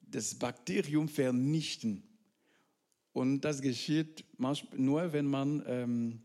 das 0.01 0.35
Bakterium 0.35 1.09
vernichten. 1.09 2.03
Und 3.11 3.41
das 3.41 3.61
geschieht 3.61 4.23
nur, 4.75 5.13
wenn 5.13 5.25
man 5.25 5.63
ähm, 5.65 6.21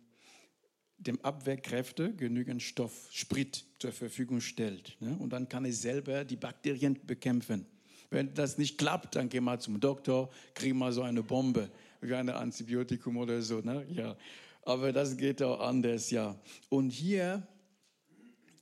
dem 1.06 1.20
Abwehrkräfte 1.20 2.14
genügend 2.14 2.62
Stoff, 2.62 3.08
Sprit 3.10 3.64
zur 3.78 3.92
Verfügung 3.92 4.40
stellt. 4.40 4.96
Ne? 5.00 5.16
Und 5.18 5.30
dann 5.30 5.48
kann 5.48 5.64
es 5.64 5.82
selber 5.82 6.24
die 6.24 6.36
Bakterien 6.36 6.98
bekämpfen. 7.06 7.66
Wenn 8.10 8.34
das 8.34 8.58
nicht 8.58 8.78
klappt, 8.78 9.16
dann 9.16 9.28
gehen 9.28 9.44
wir 9.44 9.58
zum 9.58 9.80
Doktor, 9.80 10.30
kriegen 10.54 10.78
wir 10.78 10.92
so 10.92 11.02
eine 11.02 11.22
Bombe, 11.22 11.70
wie 12.00 12.14
ein 12.14 12.28
Antibiotikum 12.28 13.16
oder 13.16 13.40
so. 13.42 13.60
Ne? 13.60 13.86
Ja. 13.90 14.16
Aber 14.62 14.92
das 14.92 15.16
geht 15.16 15.42
auch 15.42 15.60
anders, 15.60 16.10
ja. 16.10 16.38
Und 16.68 16.90
hier, 16.90 17.46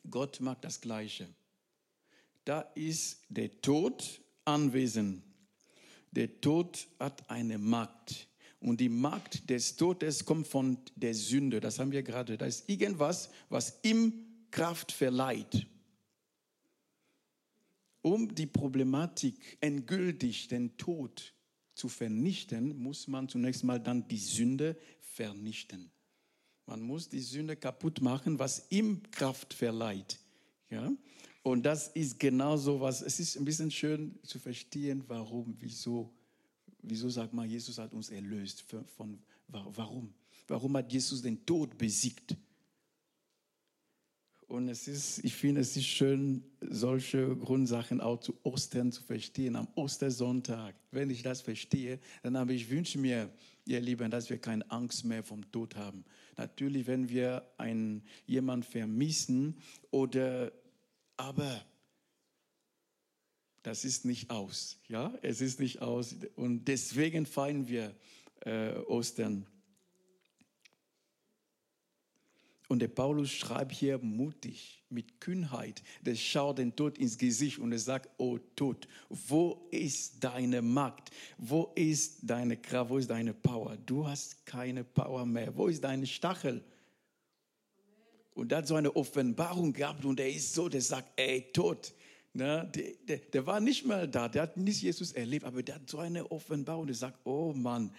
Gott 0.09 0.40
mag 0.40 0.62
das 0.62 0.80
Gleiche. 0.80 1.28
Da 2.45 2.60
ist 2.75 3.23
der 3.28 3.60
Tod 3.60 4.21
anwesend. 4.45 5.23
Der 6.10 6.41
Tod 6.41 6.88
hat 6.99 7.28
eine 7.28 7.58
Macht. 7.58 8.28
Und 8.60 8.80
die 8.80 8.90
Macht 8.90 9.49
des 9.49 9.76
Todes 9.76 10.25
kommt 10.25 10.46
von 10.46 10.78
der 10.94 11.14
Sünde. 11.14 11.60
Das 11.60 11.78
haben 11.78 11.92
wir 11.92 12.02
gerade. 12.02 12.36
Da 12.36 12.46
ist 12.46 12.68
irgendwas, 12.68 13.30
was 13.49 13.78
ihm 13.82 14.12
Kraft 14.50 14.92
verleiht. 14.92 15.66
Um 18.02 18.34
die 18.34 18.46
Problematik 18.46 19.58
endgültig, 19.60 20.49
den 20.49 20.76
Tod 20.76 21.34
zu 21.75 21.88
vernichten, 21.88 22.76
muss 22.78 23.08
man 23.08 23.28
zunächst 23.28 23.64
mal 23.64 23.80
dann 23.80 24.06
die 24.08 24.18
Sünde 24.18 24.76
vernichten. 25.00 25.90
Man 26.66 26.82
muss 26.82 27.08
die 27.08 27.20
Sünde 27.20 27.56
kaputt 27.56 28.00
machen, 28.00 28.38
was 28.38 28.66
ihm 28.70 29.02
Kraft 29.10 29.54
verleiht. 29.54 30.18
Ja? 30.68 30.92
Und 31.42 31.64
das 31.64 31.88
ist 31.88 32.18
genau 32.18 32.56
so 32.56 32.80
was. 32.80 33.00
Es 33.00 33.18
ist 33.18 33.36
ein 33.36 33.44
bisschen 33.44 33.70
schön 33.70 34.18
zu 34.23 34.38
verstehen, 34.38 35.04
warum, 35.08 35.56
wieso 35.58 36.12
wieso 36.82 37.08
sagt 37.08 37.32
man, 37.32 37.49
Jesus 37.49 37.78
hat 37.78 37.93
uns 37.93 38.10
erlöst? 38.10 38.64
Von, 38.97 39.19
warum? 39.49 40.12
Warum 40.49 40.76
hat 40.76 40.93
Jesus 40.93 41.23
den 41.23 41.45
Tod 41.47 41.78
besiegt? 41.78 42.36
Und 44.50 44.69
es 44.69 44.88
ist, 44.88 45.25
ich 45.25 45.36
finde, 45.36 45.60
es 45.60 45.76
ist 45.76 45.86
schön, 45.86 46.43
solche 46.60 47.36
Grundsachen 47.36 48.00
auch 48.00 48.19
zu 48.19 48.36
Ostern 48.43 48.90
zu 48.90 49.00
verstehen, 49.00 49.54
am 49.54 49.69
Ostersonntag. 49.76 50.75
Wenn 50.90 51.08
ich 51.08 51.23
das 51.23 51.40
verstehe, 51.40 52.00
dann 52.25 52.36
habe 52.36 52.52
ich 52.52 52.69
wünsche 52.69 52.99
mir, 52.99 53.30
ihr 53.64 53.80
Lieben, 53.80 54.10
dass 54.10 54.28
wir 54.28 54.38
keine 54.38 54.69
Angst 54.69 55.04
mehr 55.04 55.23
vom 55.23 55.49
Tod 55.52 55.76
haben. 55.76 56.04
Natürlich, 56.36 56.88
wenn 56.88 57.08
wir 57.08 57.49
einen, 57.58 58.02
jemanden 58.26 58.64
vermissen 58.64 59.56
oder, 59.93 60.50
aber 61.16 61.64
das 63.62 63.84
ist 63.84 64.04
nicht 64.04 64.30
aus. 64.30 64.78
Ja, 64.88 65.12
es 65.23 65.40
ist 65.40 65.60
nicht 65.60 65.82
aus. 65.82 66.16
Und 66.36 66.66
deswegen 66.66 67.26
feiern 67.26 67.68
wir 67.68 67.94
äh, 68.40 68.73
Ostern. 68.86 69.46
Und 72.68 72.78
der 72.78 72.88
Paulus 72.88 73.32
schreibt 73.32 73.73
hier 73.73 73.99
mutig, 73.99 74.84
mit 74.90 75.20
Kühnheit. 75.20 75.82
Der 76.02 76.14
schaut 76.14 76.58
den 76.58 76.76
Tod 76.76 76.99
ins 76.99 77.18
Gesicht 77.18 77.58
und 77.58 77.73
er 77.73 77.80
sagt, 77.80 78.08
oh 78.18 78.38
Tod, 78.54 78.86
wo 79.08 79.66
ist 79.73 80.23
deine 80.23 80.62
Macht? 80.62 81.10
Wo 81.36 81.73
ist 81.75 82.20
deine 82.23 82.56
Kraft? 82.56 82.90
Wo 82.90 82.99
ist 82.99 83.10
deine 83.10 83.34
Power? 83.34 83.76
Du 83.76 84.06
hast 84.06 84.46
keine 84.46 84.84
Power 84.84 85.26
mehr. 85.26 85.56
Wo 85.56 85.66
ist 85.66 85.82
deine 85.82 86.06
Stachel? 86.06 86.64
Und 88.34 88.52
er 88.52 88.58
hat 88.58 88.68
so 88.68 88.76
eine 88.76 88.94
Offenbarung 88.94 89.73
gehabt 89.73 90.04
und 90.04 90.20
er 90.20 90.30
ist 90.30 90.54
so, 90.54 90.68
der 90.68 90.80
sagt, 90.80 91.08
ey 91.16 91.50
Tod, 91.52 91.92
na, 92.32 92.64
der, 92.64 92.93
der, 93.08 93.19
der, 93.19 93.47
war 93.47 93.60
nicht 93.60 93.84
mal 93.84 94.06
da, 94.06 94.28
der 94.28 94.43
hat 94.43 94.56
nicht 94.56 94.82
Jesus 94.82 95.12
erlebt, 95.12 95.45
aber 95.45 95.62
der 95.62 95.76
hat 95.76 95.90
so 95.90 95.99
eine 95.99 96.30
Offenbarung, 96.30 96.86
der 96.86 96.95
sagt, 96.95 97.19
oh 97.25 97.52
Mann, 97.52 97.93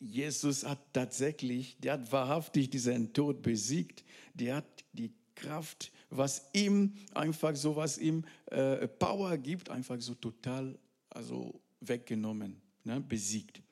Jesus 0.00 0.64
hat 0.64 0.80
tatsächlich, 0.92 1.76
der 1.78 1.92
hat 1.94 2.10
wahrhaftig 2.10 2.70
diesen 2.70 3.12
Tod 3.12 3.40
besiegt, 3.40 4.04
der 4.34 4.56
hat 4.56 4.84
die 4.92 5.12
Kraft, 5.36 5.92
was 6.10 6.48
ihm 6.52 6.94
einfach 7.14 7.54
so, 7.54 7.76
was 7.76 7.98
ihm 7.98 8.24
äh, 8.46 8.88
Power 8.88 9.38
gibt, 9.38 9.70
einfach 9.70 10.00
so 10.00 10.14
total 10.14 10.76
also 11.10 11.60
weggenommen, 11.80 12.60
ne, 12.84 13.00
besiegt. 13.00 13.62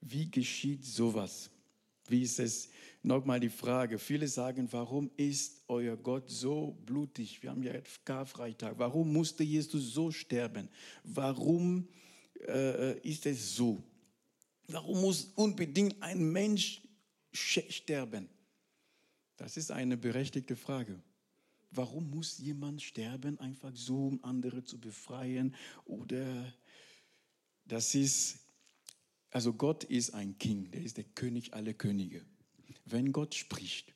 Wie 0.00 0.28
geschieht 0.28 0.84
sowas? 0.84 1.48
Wie 2.08 2.22
ist 2.22 2.40
es? 2.40 2.68
Nochmal 3.02 3.40
die 3.40 3.48
Frage. 3.48 3.98
Viele 3.98 4.28
sagen, 4.28 4.68
warum 4.70 5.10
ist 5.16 5.64
euer 5.66 5.96
Gott 5.96 6.30
so 6.30 6.78
blutig? 6.86 7.42
Wir 7.42 7.50
haben 7.50 7.62
ja 7.62 7.72
Karfreitag. 8.04 8.74
Warum 8.78 9.12
musste 9.12 9.42
Jesus 9.42 9.92
so 9.92 10.12
sterben? 10.12 10.68
Warum 11.02 11.88
äh, 12.46 12.98
ist 13.00 13.26
es 13.26 13.56
so? 13.56 13.82
Warum 14.68 15.00
muss 15.00 15.32
unbedingt 15.34 16.00
ein 16.00 16.30
Mensch 16.30 16.82
sterben? 17.32 18.28
Das 19.36 19.56
ist 19.56 19.72
eine 19.72 19.96
berechtigte 19.96 20.54
Frage. 20.54 21.02
Warum 21.72 22.08
muss 22.10 22.38
jemand 22.38 22.82
sterben, 22.82 23.40
einfach 23.40 23.72
so, 23.74 24.06
um 24.06 24.22
andere 24.22 24.62
zu 24.62 24.78
befreien? 24.78 25.56
Oder 25.86 26.52
das 27.64 27.94
ist 27.96 28.38
also 29.32 29.54
Gott 29.54 29.84
ist 29.84 30.12
ein 30.12 30.36
King, 30.36 30.70
der 30.70 30.82
ist 30.82 30.98
der 30.98 31.04
König 31.04 31.54
aller 31.54 31.72
Könige. 31.72 32.22
Wenn 32.84 33.12
Gott 33.12 33.34
spricht, 33.34 33.94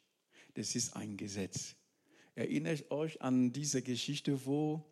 das 0.54 0.74
ist 0.74 0.96
ein 0.96 1.16
Gesetz. 1.16 1.74
Erinnert 2.34 2.90
euch 2.90 3.20
an 3.22 3.52
diese 3.52 3.82
Geschichte, 3.82 4.46
wo 4.46 4.84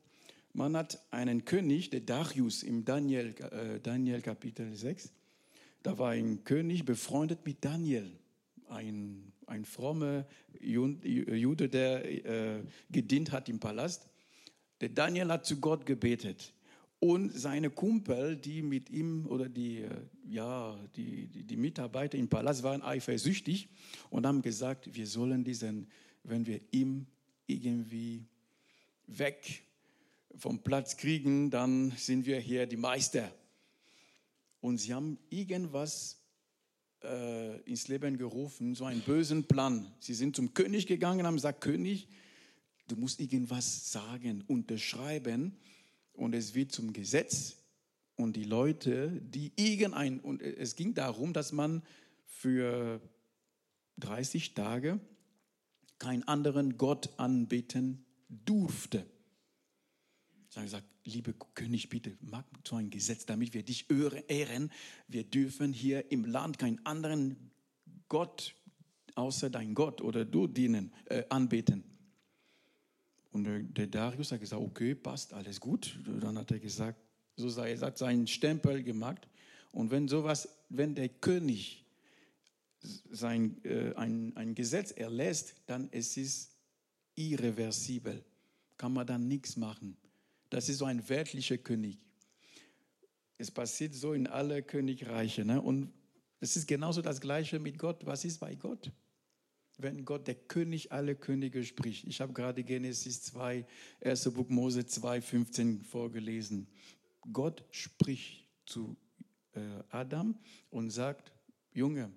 man 0.53 0.77
hat 0.77 1.05
einen 1.11 1.45
König, 1.45 1.91
der 1.91 2.01
Darius 2.01 2.63
im 2.63 2.85
Daniel, 2.85 3.35
äh, 3.51 3.81
Daniel 3.81 4.23
Kapitel 4.23 4.75
6. 4.75 5.11
Da 5.83 5.99
war 5.99 6.11
ein 6.11 6.45
König 6.45 6.85
befreundet 6.85 7.45
mit 7.45 7.65
Daniel, 7.65 8.11
ein, 8.69 9.33
ein 9.47 9.65
frommer 9.65 10.27
Jude, 10.61 11.69
der 11.69 12.05
äh, 12.05 12.63
gedient 12.91 13.33
hat 13.33 13.49
im 13.49 13.61
Palast. 13.61 14.09
Der 14.81 14.89
Daniel 14.89 15.29
hat 15.29 15.45
zu 15.45 15.61
Gott 15.61 15.87
gebetet 15.87 16.55
Und 17.05 17.38
seine 17.38 17.69
Kumpel, 17.69 18.35
die 18.35 18.62
mit 18.62 18.88
ihm 18.88 19.27
oder 19.27 19.47
die, 19.47 19.83
äh, 19.83 19.90
ja, 20.27 20.75
die, 20.97 21.27
die, 21.27 21.43
die 21.43 21.57
Mitarbeiter 21.59 22.17
im 22.17 22.29
Palast 22.29 22.62
waren 22.62 22.81
eifersüchtig 22.81 23.69
und 24.09 24.25
haben 24.25 24.40
gesagt, 24.40 24.88
wir 24.95 25.07
sollen 25.07 25.45
diesen, 25.45 25.87
wenn 26.23 26.47
wir 26.47 26.62
ihm 26.71 27.05
irgendwie 27.47 28.25
weg 29.07 29.64
vom 30.38 30.61
Platz 30.61 30.97
kriegen, 30.97 31.51
dann 31.51 31.90
sind 31.90 32.25
wir 32.25 32.40
hier 32.40 32.67
die 32.67 32.79
Meister. 32.79 33.31
Und 34.62 34.79
sie 34.79 34.95
haben 34.95 35.19
irgendwas 35.29 36.17
äh, 37.03 37.61
ins 37.64 37.87
Leben 37.88 38.17
gerufen, 38.17 38.75
so 38.75 38.87
einen 38.87 39.03
bösen 39.03 39.45
Plan. 39.45 39.93
Sie 40.01 40.14
sind 40.14 40.37
zum 40.37 40.55
König 40.55 40.87
gegangen 40.87 41.21
und 41.21 41.27
haben 41.27 41.37
gesagt, 41.37 41.61
König, 41.61 42.09
du 42.88 42.97
musst 42.97 43.21
irgendwas 43.21 43.93
sagen, 43.93 44.43
unterschreiben 44.47 45.59
und 46.14 46.35
es 46.35 46.55
wird 46.55 46.72
zum 46.72 46.92
Gesetz. 46.92 47.57
Und 48.16 48.37
die 48.37 48.44
Leute, 48.44 49.20
die 49.22 49.53
irgendein, 49.57 50.20
und 50.20 50.40
es 50.40 50.77
ging 50.77 50.94
darum, 50.94 51.33
dass 51.33 51.53
man 51.53 51.83
für 52.27 53.00
30 53.98 54.55
Tage 54.55 55.00
keinen 55.98 56.22
anderen 56.24 56.77
Gott 56.79 57.18
anbeten 57.18 58.05
durfte. 58.29 59.07
Ich 60.48 60.57
habe 60.57 60.66
gesagt, 60.66 60.87
liebe 61.05 61.35
König, 61.55 61.88
bitte 61.88 62.16
mach 62.20 62.44
so 62.64 62.77
ein 62.77 62.90
Gesetz, 62.90 63.27
damit 63.27 63.55
wir 63.55 63.64
dich 63.64 63.87
ehren. 64.29 64.70
Wir 65.09 65.24
dürfen 65.24 65.72
hier 65.72 66.12
im 66.12 66.24
Land 66.24 66.59
keinen 66.59 66.85
anderen 66.87 67.50
Gott 68.09 68.55
außer 69.14 69.50
dein 69.50 69.74
Gott 69.74 70.00
oder 70.00 70.24
du 70.24 70.46
dienen, 70.46 70.92
äh, 71.07 71.24
anbeten. 71.29 71.85
Und 73.35 73.77
der, 73.77 73.88
Darius 73.88 74.31
hat 74.31 74.38
gesagt, 74.38 74.62
okay, 74.62 74.94
passt, 74.94 75.33
alles 75.35 75.59
gut. 75.59 75.99
Dann 76.20 76.38
hat 76.38 76.53
er 76.53 76.61
gesagt, 76.61 77.01
so 77.37 77.49
sei 77.49 77.73
es, 77.73 77.83
hat 77.83 77.99
seinen 77.99 78.29
Stempel 78.29 78.85
gemacht. 78.85 79.27
Und 79.73 79.90
wenn 79.90 80.07
sowas, 80.07 80.49
wenn 80.68 80.94
der 80.94 81.09
König 81.09 81.85
sein, 83.11 83.57
äh, 83.64 83.92
ein, 83.97 84.37
ein 84.37 84.55
Gesetz 84.55 84.92
erlässt, 84.92 85.57
dann 85.66 85.88
ist 85.90 86.16
es 86.16 86.53
irreversibel. 87.16 88.25
Kann 88.77 88.92
man 88.92 89.05
dann 89.05 89.27
nichts 89.27 89.57
machen. 89.57 89.97
Das 90.49 90.68
ist 90.68 90.79
so 90.79 90.85
ein 90.85 91.09
weltlicher 91.09 91.59
König. 91.59 91.99
Es 93.37 93.51
passiert 93.51 93.94
so 93.94 94.12
in 94.12 94.29
alle 94.29 94.62
Königreiche. 94.62 95.44
Ne? 95.44 95.61
Und 95.61 95.92
es 96.38 96.57
ist 96.57 96.68
genauso 96.68 97.03
das 97.03 97.20
Gleiche 97.20 97.59
mit 97.59 97.79
Gott. 97.79 98.07
Was 98.07 98.25
ist 98.25 98.38
bei 98.38 98.55
Gott? 98.55 98.92
Wenn 99.79 100.05
Gott, 100.05 100.27
der 100.27 100.35
König 100.35 100.93
aller 100.93 101.15
Könige, 101.15 101.65
spricht. 101.65 102.07
Ich 102.07 102.21
habe 102.21 102.33
gerade 102.33 102.63
Genesis 102.63 103.23
2, 103.23 103.67
1. 104.01 104.33
Buch 104.33 104.49
Mose 104.49 104.87
2, 104.87 105.21
15 105.21 105.83
vorgelesen. 105.83 106.69
Gott 107.33 107.65
spricht 107.71 108.49
zu 108.67 108.97
äh, 109.53 109.61
Adam 109.91 110.39
und 110.71 110.91
sagt, 110.91 111.33
Junge, 111.73 112.13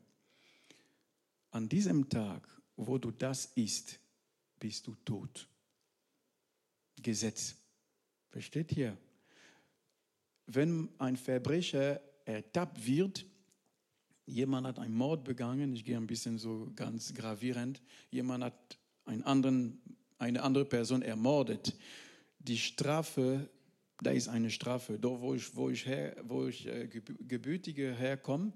an 1.52 1.68
diesem 1.70 2.10
Tag, 2.10 2.48
wo 2.76 2.98
du 2.98 3.12
das 3.12 3.46
isst, 3.56 4.00
bist 4.60 4.88
du 4.88 4.96
tot. 5.06 5.48
Gesetz. 7.02 7.56
Versteht 8.30 8.72
ihr? 8.74 8.98
Wenn 10.46 10.90
ein 11.00 11.18
Verbrecher 11.18 12.02
ertappt 12.26 12.86
wird, 12.86 13.26
jemand 14.28 14.68
hat 14.68 14.78
einen 14.78 14.94
Mord 14.94 15.24
begangen, 15.24 15.74
ich 15.74 15.86
gehe 15.86 15.98
ein 15.98 16.06
bisschen 16.06 16.38
so 16.38 16.72
ganz 16.76 17.14
gravierend, 17.14 17.82
jemand 18.12 18.44
hat 18.44 18.78
einen 19.06 19.24
anderen, 19.24 19.82
eine 20.20 20.44
andere 20.44 20.66
Person 20.66 21.02
ermordet. 21.02 21.76
Die 22.40 22.58
Strafe, 22.58 23.50
da 24.02 24.12
ist 24.12 24.28
eine 24.28 24.52
Strafe. 24.52 25.00
Dort, 25.00 25.22
wo 25.22 25.34
ich, 25.34 25.56
wo 25.56 25.70
ich, 25.70 25.86
her, 25.86 26.16
wo 26.28 26.48
ich 26.48 26.68
äh, 26.68 26.88
gebürtige 26.88 27.94
herkomme, 27.94 28.52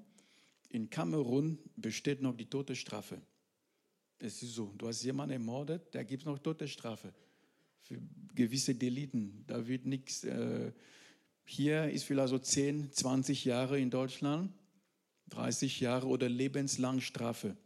in 0.70 0.90
Kamerun 0.90 1.58
besteht 1.76 2.22
noch 2.22 2.36
die 2.36 2.46
Todesstrafe. 2.46 3.22
Es 4.20 4.44
ist 4.44 4.54
so, 4.54 4.74
du 4.78 4.88
hast 4.88 5.04
jemanden 5.04 5.34
ermordet, 5.34 5.84
da 5.92 6.04
gibt 6.04 6.22
es 6.22 6.26
noch 6.26 6.38
Todesstrafe 6.38 7.14
für 7.82 7.98
gewisse 8.36 8.76
Deliten. 8.76 9.44
Da 9.48 9.68
wird 9.68 9.86
nichts. 9.86 10.24
Äh, 10.24 10.72
hier 11.44 11.90
ist 11.90 12.04
vielleicht 12.04 12.30
so 12.30 12.38
10, 12.38 12.92
20 12.92 13.46
Jahre 13.46 13.80
in 13.80 13.90
Deutschland 13.90 14.52
30 15.32 15.80
Jahre 15.80 16.08
oder 16.08 16.30
lebenslang 16.30 17.02
Strafe. 17.02 17.58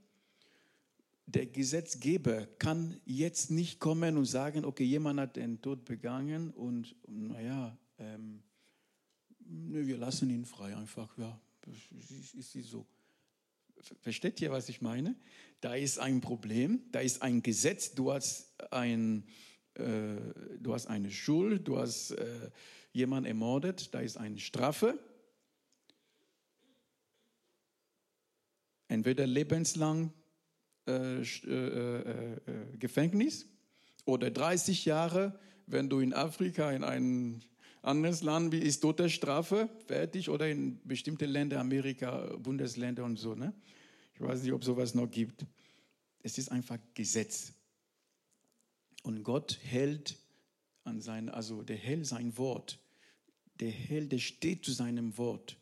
Der 1.28 1.48
Gesetzgeber 1.48 2.46
kann 2.60 3.00
jetzt 3.06 3.52
nicht 3.52 3.80
kommen 3.80 4.18
und 4.18 4.26
sagen, 4.26 4.64
okay, 4.64 4.84
jemand 4.84 5.20
hat 5.20 5.36
den 5.36 5.62
Tod 5.62 5.84
begangen 5.84 6.52
und 6.52 6.96
naja, 7.08 7.78
ähm, 7.98 8.44
wir 9.40 9.98
lassen 9.98 10.30
ihn 10.30 10.46
frei 10.46 10.76
einfach, 10.76 11.18
ja, 11.18 11.40
ist, 12.38 12.56
ist 12.56 12.70
so. 12.70 12.86
Versteht 14.02 14.40
ihr, 14.42 14.52
was 14.52 14.70
ich 14.70 14.82
meine? 14.82 15.16
Da 15.62 15.76
ist 15.76 16.00
ein 16.00 16.22
Problem, 16.22 16.84
da 16.92 17.00
ist 17.00 17.22
ein 17.22 17.42
Gesetz, 17.42 17.94
du 17.94 18.12
hast, 18.12 18.54
ein, 18.72 19.26
äh, 19.76 20.16
du 20.60 20.74
hast 20.74 20.88
eine 20.88 21.12
Schuld, 21.12 21.68
du 21.68 21.78
hast 21.78 22.12
äh, 22.12 22.52
jemanden 22.94 23.28
ermordet, 23.28 23.94
da 23.94 24.00
ist 24.00 24.18
eine 24.18 24.40
Strafe 24.40 25.00
entweder 28.88 29.26
lebenslang 29.28 30.14
äh, 30.88 31.22
äh, 31.22 31.48
äh, 31.48 32.34
äh, 32.34 32.78
Gefängnis 32.78 33.48
oder 34.06 34.30
30 34.30 34.86
Jahre, 34.86 35.40
wenn 35.66 35.90
du 35.90 36.00
in 36.00 36.14
Afrika 36.14 36.72
in 36.72 36.84
ein 36.84 37.44
anderes 37.82 38.22
Land 38.22 38.52
bist, 38.52 38.64
ist 38.64 38.80
Todesstrafe 38.82 39.70
fertig 39.88 40.30
oder 40.30 40.48
in 40.48 40.80
bestimmte 40.84 41.26
Länder, 41.26 41.60
Amerika, 41.60 42.36
Bundesländer 42.38 43.04
und 43.04 43.18
so. 43.18 43.34
Ne? 43.34 43.54
Ich 44.14 44.22
weiß 44.22 44.44
nicht, 44.44 44.54
ob 44.54 44.64
sowas 44.64 44.94
noch 44.94 45.10
gibt. 45.10 45.46
Es 46.22 46.38
ist 46.38 46.52
einfach 46.52 46.78
Gesetz. 46.94 47.54
Und 49.04 49.24
Gott 49.24 49.60
hält 49.64 50.18
an 50.84 51.02
sein, 51.02 51.30
also 51.30 51.64
der 51.64 51.78
hält 51.78 52.06
sein 52.06 52.38
Wort. 52.38 52.80
Der 53.60 53.72
hält, 53.72 54.12
der 54.12 54.20
steht 54.20 54.66
zu 54.66 54.72
seinem 54.72 55.18
Wort. 55.18 55.58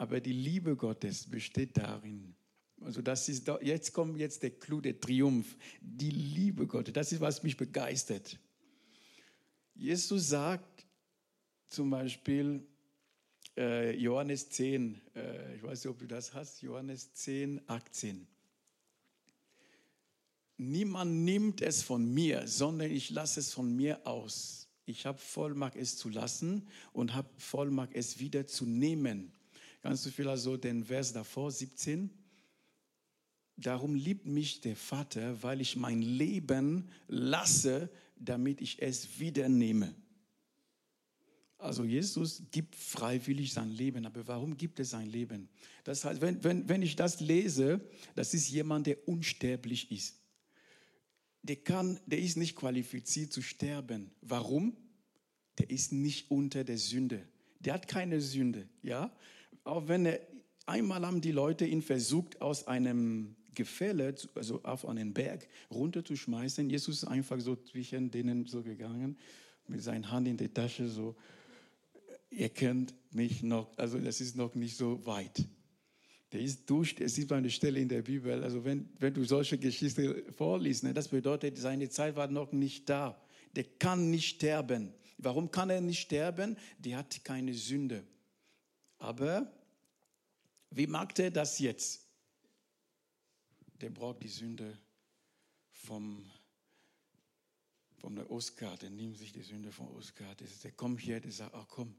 Aber 0.00 0.18
die 0.18 0.32
Liebe 0.32 0.76
Gottes 0.76 1.26
besteht 1.26 1.76
darin. 1.76 2.34
Also 2.80 3.02
das 3.02 3.28
ist, 3.28 3.46
jetzt 3.60 3.92
kommt 3.92 4.16
jetzt 4.16 4.42
der 4.42 4.48
Clou, 4.48 4.80
der 4.80 4.98
Triumph. 4.98 5.58
Die 5.82 6.08
Liebe 6.08 6.66
Gottes, 6.66 6.94
das 6.94 7.12
ist, 7.12 7.20
was 7.20 7.42
mich 7.42 7.58
begeistert. 7.58 8.38
Jesus 9.74 10.30
sagt 10.30 10.86
zum 11.66 11.90
Beispiel, 11.90 12.66
äh, 13.58 13.94
Johannes 13.94 14.48
10, 14.48 14.98
äh, 15.14 15.56
ich 15.56 15.62
weiß 15.62 15.84
nicht, 15.84 15.90
ob 15.90 15.98
du 15.98 16.06
das 16.06 16.32
hast, 16.32 16.62
Johannes 16.62 17.12
10, 17.12 17.60
18. 17.66 18.26
Niemand 20.56 21.12
nimmt 21.26 21.60
es 21.60 21.82
von 21.82 22.10
mir, 22.10 22.48
sondern 22.48 22.90
ich 22.90 23.10
lasse 23.10 23.38
es 23.40 23.52
von 23.52 23.76
mir 23.76 24.06
aus. 24.06 24.66
Ich 24.86 25.04
habe 25.04 25.18
Vollmacht, 25.18 25.76
es 25.76 25.98
zu 25.98 26.08
lassen 26.08 26.66
und 26.94 27.12
habe 27.12 27.28
Vollmacht, 27.36 27.90
es 27.92 28.18
wieder 28.18 28.46
zu 28.46 28.64
nehmen. 28.64 29.34
Kannst 29.82 30.04
du 30.04 30.10
vielleicht 30.10 30.42
so 30.42 30.56
den 30.56 30.84
Vers 30.84 31.12
davor, 31.12 31.50
17? 31.50 32.10
Darum 33.56 33.94
liebt 33.94 34.26
mich 34.26 34.60
der 34.60 34.76
Vater, 34.76 35.42
weil 35.42 35.60
ich 35.60 35.76
mein 35.76 36.02
Leben 36.02 36.88
lasse, 37.08 37.90
damit 38.16 38.60
ich 38.60 38.80
es 38.80 39.18
wieder 39.18 39.48
nehme. 39.48 39.94
Also 41.60 41.84
Jesus 41.84 42.42
gibt 42.50 42.74
freiwillig 42.74 43.52
sein 43.52 43.70
Leben, 43.70 44.06
aber 44.06 44.26
warum 44.26 44.56
gibt 44.56 44.78
er 44.78 44.86
sein 44.86 45.10
Leben? 45.10 45.48
Das 45.84 46.04
heißt, 46.04 46.20
wenn, 46.22 46.42
wenn, 46.42 46.68
wenn 46.68 46.80
ich 46.80 46.96
das 46.96 47.20
lese, 47.20 47.80
das 48.14 48.32
ist 48.32 48.48
jemand, 48.48 48.86
der 48.86 49.06
unsterblich 49.06 49.90
ist. 49.92 50.16
Der, 51.42 51.56
kann, 51.56 52.00
der 52.06 52.18
ist 52.18 52.36
nicht 52.36 52.56
qualifiziert 52.56 53.32
zu 53.32 53.42
sterben. 53.42 54.10
Warum? 54.22 54.76
Der 55.58 55.68
ist 55.68 55.92
nicht 55.92 56.30
unter 56.30 56.64
der 56.64 56.78
Sünde. 56.78 57.26
Der 57.58 57.74
hat 57.74 57.88
keine 57.88 58.22
Sünde, 58.22 58.66
ja? 58.82 59.14
Auch 59.64 59.88
wenn 59.88 60.06
er, 60.06 60.20
einmal 60.66 61.04
haben 61.06 61.20
die 61.20 61.32
Leute 61.32 61.64
ihn 61.66 61.82
versucht, 61.82 62.40
aus 62.40 62.66
einem 62.66 63.36
Gefälle, 63.54 64.14
also 64.34 64.62
auf 64.62 64.86
einen 64.86 65.12
Berg 65.12 65.48
runterzuschmeißen. 65.70 66.70
Jesus 66.70 67.02
ist 67.02 67.08
einfach 67.08 67.40
so 67.40 67.56
zwischen 67.56 68.10
denen 68.10 68.46
so 68.46 68.62
gegangen, 68.62 69.18
mit 69.66 69.82
seiner 69.82 70.10
Hand 70.10 70.28
in 70.28 70.36
der 70.36 70.52
Tasche 70.52 70.88
so, 70.88 71.16
ihr 72.30 72.48
kennt 72.48 72.94
mich 73.12 73.42
noch, 73.42 73.76
also 73.76 73.98
das 73.98 74.20
ist 74.20 74.36
noch 74.36 74.54
nicht 74.54 74.76
so 74.76 75.04
weit. 75.06 75.44
Der 76.32 76.40
ist 76.40 76.70
durch, 76.70 76.94
es 77.00 77.18
ist 77.18 77.32
eine 77.32 77.50
Stelle 77.50 77.80
in 77.80 77.88
der 77.88 78.02
Bibel, 78.02 78.42
also 78.42 78.64
wenn, 78.64 78.88
wenn 78.98 79.12
du 79.12 79.24
solche 79.24 79.58
Geschichten 79.58 80.32
vorliest, 80.36 80.84
ne, 80.84 80.94
das 80.94 81.08
bedeutet, 81.08 81.58
seine 81.58 81.88
Zeit 81.88 82.14
war 82.14 82.28
noch 82.28 82.52
nicht 82.52 82.88
da. 82.88 83.20
Der 83.56 83.64
kann 83.64 84.10
nicht 84.10 84.36
sterben. 84.36 84.92
Warum 85.18 85.50
kann 85.50 85.70
er 85.70 85.80
nicht 85.80 86.00
sterben? 86.00 86.56
Der 86.78 86.98
hat 86.98 87.24
keine 87.24 87.52
Sünde. 87.52 88.04
Aber 89.00 89.50
wie 90.70 90.86
macht 90.86 91.18
er 91.18 91.30
das 91.30 91.58
jetzt? 91.58 92.06
Der 93.80 93.88
braucht 93.88 94.22
die 94.22 94.28
Sünde 94.28 94.78
vom, 95.72 96.30
von 97.98 98.14
der 98.14 98.30
Oskar, 98.30 98.76
der 98.76 98.90
nimmt 98.90 99.16
sich 99.16 99.32
die 99.32 99.42
Sünde 99.42 99.72
von 99.72 99.88
Oskar. 99.88 100.34
Der, 100.34 100.46
der 100.62 100.72
kommt 100.72 101.00
hier, 101.00 101.18
der 101.18 101.32
sagt, 101.32 101.54
ach 101.54 101.66
komm, 101.66 101.96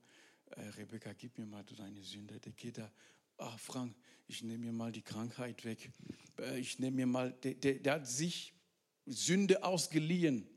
äh, 0.51 0.61
Rebecca, 0.61 1.11
gib 1.13 1.37
mir 1.39 1.47
mal 1.47 1.63
deine 1.63 2.03
Sünde. 2.03 2.39
Der 2.39 2.51
geht 2.53 2.77
da, 2.77 2.91
ach 3.37 3.59
Frank, 3.59 3.95
ich 4.27 4.43
nehme 4.43 4.65
mir 4.65 4.73
mal 4.73 4.91
die 4.91 5.01
Krankheit 5.01 5.65
weg. 5.65 5.91
Äh, 6.37 6.59
ich 6.59 6.77
nehme 6.77 6.97
mir 6.97 7.07
mal, 7.07 7.31
der, 7.31 7.55
der, 7.55 7.73
der 7.79 7.93
hat 7.93 8.07
sich 8.07 8.53
Sünde 9.07 9.63
ausgeliehen. 9.63 10.47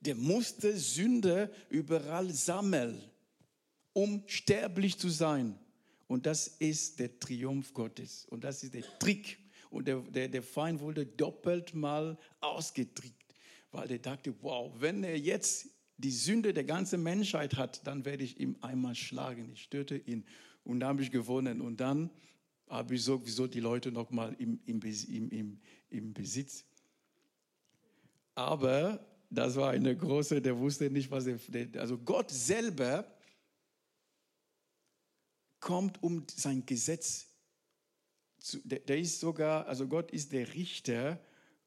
Der 0.00 0.14
musste 0.14 0.78
Sünde 0.78 1.54
überall 1.68 2.32
sammeln, 2.32 3.10
um 3.94 4.22
sterblich 4.26 4.98
zu 4.98 5.08
sein. 5.08 5.58
Und 6.06 6.26
das 6.26 6.48
ist 6.48 7.00
der 7.00 7.18
Triumph 7.18 7.72
Gottes. 7.72 8.26
Und 8.28 8.44
das 8.44 8.62
ist 8.62 8.74
der 8.74 8.84
Trick. 8.98 9.38
Und 9.70 9.88
der, 9.88 10.00
der, 10.00 10.28
der 10.28 10.42
Feind 10.42 10.80
wurde 10.80 11.06
doppelt 11.06 11.74
mal 11.74 12.18
ausgetrickt, 12.40 13.34
weil 13.72 13.90
er 13.90 13.98
dachte, 13.98 14.34
wow, 14.42 14.70
wenn 14.78 15.02
er 15.02 15.18
jetzt 15.18 15.68
die 15.96 16.10
Sünde 16.10 16.52
der 16.52 16.64
ganzen 16.64 17.02
Menschheit 17.02 17.56
hat, 17.56 17.86
dann 17.86 18.04
werde 18.04 18.24
ich 18.24 18.38
ihm 18.38 18.56
einmal 18.60 18.94
schlagen. 18.94 19.50
Ich 19.54 19.70
töte 19.70 19.96
ihn. 19.96 20.24
Und 20.64 20.80
da 20.80 20.88
habe 20.88 21.02
ich 21.02 21.10
gewonnen. 21.10 21.60
Und 21.60 21.80
dann 21.80 22.10
habe 22.68 22.94
ich 22.94 23.02
sowieso 23.02 23.46
die 23.46 23.60
Leute 23.60 23.90
nochmal 23.90 24.34
im, 24.38 24.60
im, 24.66 24.80
im, 24.82 25.60
im 25.90 26.12
Besitz. 26.12 26.64
Aber 28.34 29.04
das 29.30 29.56
war 29.56 29.70
eine 29.70 29.96
große, 29.96 30.40
der 30.42 30.58
wusste 30.58 30.90
nicht, 30.90 31.10
was 31.10 31.26
er, 31.26 31.38
also 31.78 31.98
Gott 31.98 32.30
selber 32.30 33.06
kommt, 35.64 36.02
um 36.02 36.24
sein 36.28 36.64
Gesetz 36.66 37.26
zu, 38.38 38.58
der, 38.58 38.80
der 38.80 38.98
ist 38.98 39.18
sogar, 39.18 39.66
also 39.66 39.88
Gott 39.88 40.10
ist 40.10 40.30
der 40.32 40.52
Richter 40.52 41.18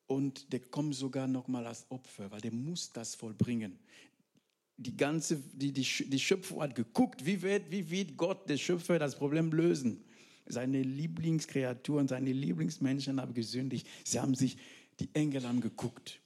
und 0.05 0.53
der 0.53 0.59
kommt 0.59 0.93
sogar 0.93 1.27
nochmal 1.27 1.65
als 1.65 1.87
Opfer, 1.89 2.29
weil 2.29 2.39
der 2.39 2.53
muss 2.53 2.93
das 2.93 3.15
vollbringen. 3.15 3.79
Die 4.77 4.95
ganze, 4.95 5.37
die, 5.37 5.71
die, 5.71 5.81
die 5.81 6.19
Schöpfung 6.19 6.61
hat 6.61 6.75
geguckt, 6.75 7.25
wie 7.25 7.41
wird, 7.41 7.71
wie 7.71 7.89
wird 7.89 8.15
Gott, 8.15 8.47
der 8.47 8.57
Schöpfer, 8.57 8.99
das 8.99 9.15
Problem 9.15 9.51
lösen. 9.51 10.05
Seine 10.45 10.83
Lieblingskreaturen, 10.83 12.07
seine 12.07 12.31
Lieblingsmenschen 12.31 13.19
haben 13.19 13.33
gesündigt. 13.33 13.87
Sie 14.03 14.19
haben 14.19 14.35
sich, 14.35 14.57
die 14.99 15.09
Engel 15.13 15.47
haben 15.47 15.59
geguckt. 15.59 16.21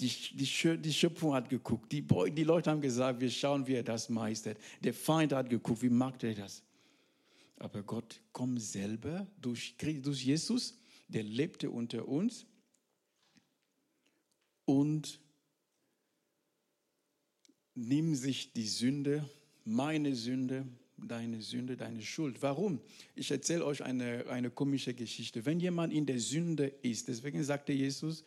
Die, 0.00 0.06
die, 0.06 0.78
die 0.78 0.92
Schöpfung 0.92 1.34
hat 1.34 1.50
geguckt. 1.50 1.90
Die, 1.90 2.06
die 2.06 2.44
Leute 2.44 2.70
haben 2.70 2.80
gesagt, 2.80 3.20
wir 3.20 3.30
schauen, 3.30 3.66
wie 3.66 3.74
er 3.74 3.82
das 3.82 4.08
meistert. 4.08 4.58
Der 4.84 4.94
Feind 4.94 5.32
hat 5.32 5.50
geguckt, 5.50 5.82
wie 5.82 5.90
macht 5.90 6.22
er 6.22 6.34
das? 6.36 6.62
Aber 7.58 7.82
Gott 7.82 8.20
kommt 8.32 8.62
selber 8.62 9.26
durch, 9.40 9.76
durch 9.78 10.24
Jesus, 10.24 10.78
der 11.08 11.22
lebte 11.22 11.70
unter 11.70 12.06
uns 12.06 12.46
und 14.64 15.20
nimmt 17.74 18.16
sich 18.16 18.52
die 18.52 18.66
Sünde, 18.66 19.28
meine 19.64 20.14
Sünde, 20.14 20.66
deine 20.96 21.42
Sünde, 21.42 21.76
deine 21.76 22.02
Schuld. 22.02 22.42
Warum? 22.42 22.80
Ich 23.14 23.30
erzähle 23.30 23.64
euch 23.64 23.82
eine, 23.82 24.26
eine 24.28 24.50
komische 24.50 24.94
Geschichte. 24.94 25.46
Wenn 25.46 25.60
jemand 25.60 25.92
in 25.92 26.06
der 26.06 26.18
Sünde 26.20 26.66
ist, 26.82 27.08
deswegen 27.08 27.42
sagte 27.44 27.72
Jesus, 27.72 28.24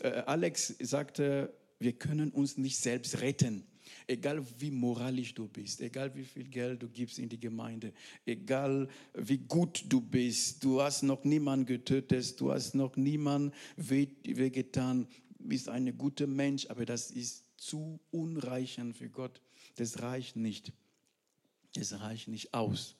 äh, 0.00 0.08
Alex 0.08 0.74
sagte, 0.80 1.52
wir 1.78 1.92
können 1.92 2.30
uns 2.30 2.56
nicht 2.56 2.78
selbst 2.78 3.20
retten. 3.20 3.66
Egal 4.06 4.44
wie 4.58 4.70
moralisch 4.70 5.34
du 5.34 5.48
bist, 5.48 5.80
egal 5.80 6.14
wie 6.14 6.24
viel 6.24 6.44
Geld 6.44 6.82
du 6.82 6.88
gibst 6.88 7.18
in 7.18 7.28
die 7.28 7.40
Gemeinde, 7.40 7.92
egal 8.26 8.88
wie 9.14 9.38
gut 9.38 9.84
du 9.88 10.00
bist, 10.00 10.62
du 10.64 10.80
hast 10.80 11.02
noch 11.02 11.24
niemanden 11.24 11.66
getötet, 11.66 12.40
du 12.40 12.52
hast 12.52 12.74
noch 12.74 12.96
niemanden 12.96 13.52
wehgetan, 13.76 15.06
bist 15.38 15.68
ein 15.68 15.96
guter 15.96 16.26
Mensch, 16.26 16.66
aber 16.66 16.84
das 16.84 17.10
ist 17.10 17.44
zu 17.56 18.00
unreichend 18.10 18.96
für 18.96 19.08
Gott. 19.08 19.40
Das 19.76 20.02
reicht 20.02 20.36
nicht. 20.36 20.72
Es 21.74 21.98
reicht 22.00 22.28
nicht 22.28 22.54
aus. 22.54 22.96